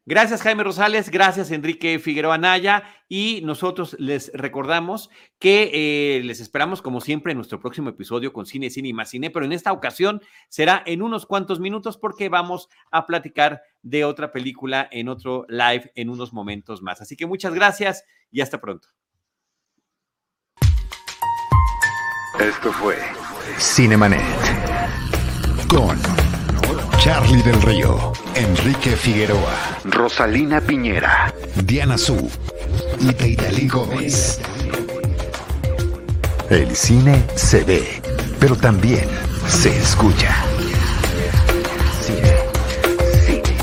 Gracias 0.05 0.43
Jaime 0.43 0.65
Rosales, 0.65 1.11
gracias 1.11 1.53
Enrique 1.53 2.01
Figueroa 2.01 2.37
Naya 2.37 2.83
y 3.09 3.41
nosotros 3.45 3.95
les 4.01 4.33
recordamos 4.35 5.11
que 5.39 5.71
eh, 5.73 6.25
les 6.25 6.41
esperamos 6.41 6.83
como 6.83 7.01
siempre 7.01 7.31
en 7.31 7.39
nuestro 7.39 7.61
próximo 7.61 7.91
episodio 7.91 8.33
con 8.33 8.45
Cine, 8.45 8.69
Cine 8.71 8.89
y 8.89 8.93
más 8.93 9.11
Cine, 9.11 9.31
pero 9.31 9.47
en 9.47 9.53
esta 9.53 9.71
ocasión 9.71 10.21
será 10.49 10.83
en 10.87 11.03
unos 11.03 11.25
cuantos 11.25 11.61
minutos 11.61 11.99
porque 11.99 12.29
vamos 12.29 12.69
a 12.91 13.07
platicar 13.07 13.63
de 13.83 14.05
otra 14.05 14.33
película 14.33 14.89
en 14.91 15.09
otro 15.09 15.47
live 15.49 15.93
en 15.95 16.11
unos 16.11 16.33
momentos 16.33 16.83
más. 16.83 17.01
Así 17.01 17.17
que 17.17 17.27
muchas 17.27 17.55
gracias 17.55 18.05
y 18.33 18.41
hasta 18.41 18.61
pronto. 18.61 18.89
Esto 22.41 22.73
fue 22.73 22.99
Cinemanet 23.59 24.21
con 25.69 25.97
Charlie 27.03 27.43
del 27.43 27.61
Río, 27.63 28.13
Enrique 28.37 28.95
Figueroa, 28.95 29.81
Rosalina 29.83 30.61
Piñera, 30.61 31.35
Diana 31.65 31.99
Su 31.99 32.31
y 33.01 33.13
Deidali 33.13 33.67
Gómez. 33.67 34.41
El 36.49 36.77
cine 36.77 37.25
se 37.35 37.65
ve, 37.65 38.01
pero 38.39 38.55
también 38.55 39.09
se 39.49 39.77
escucha. 39.77 40.33
Cine, 42.01 42.37
cine. 43.27 43.57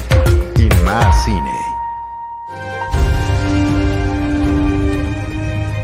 Y 0.58 0.84
más 0.84 1.24
cine. 1.24 1.59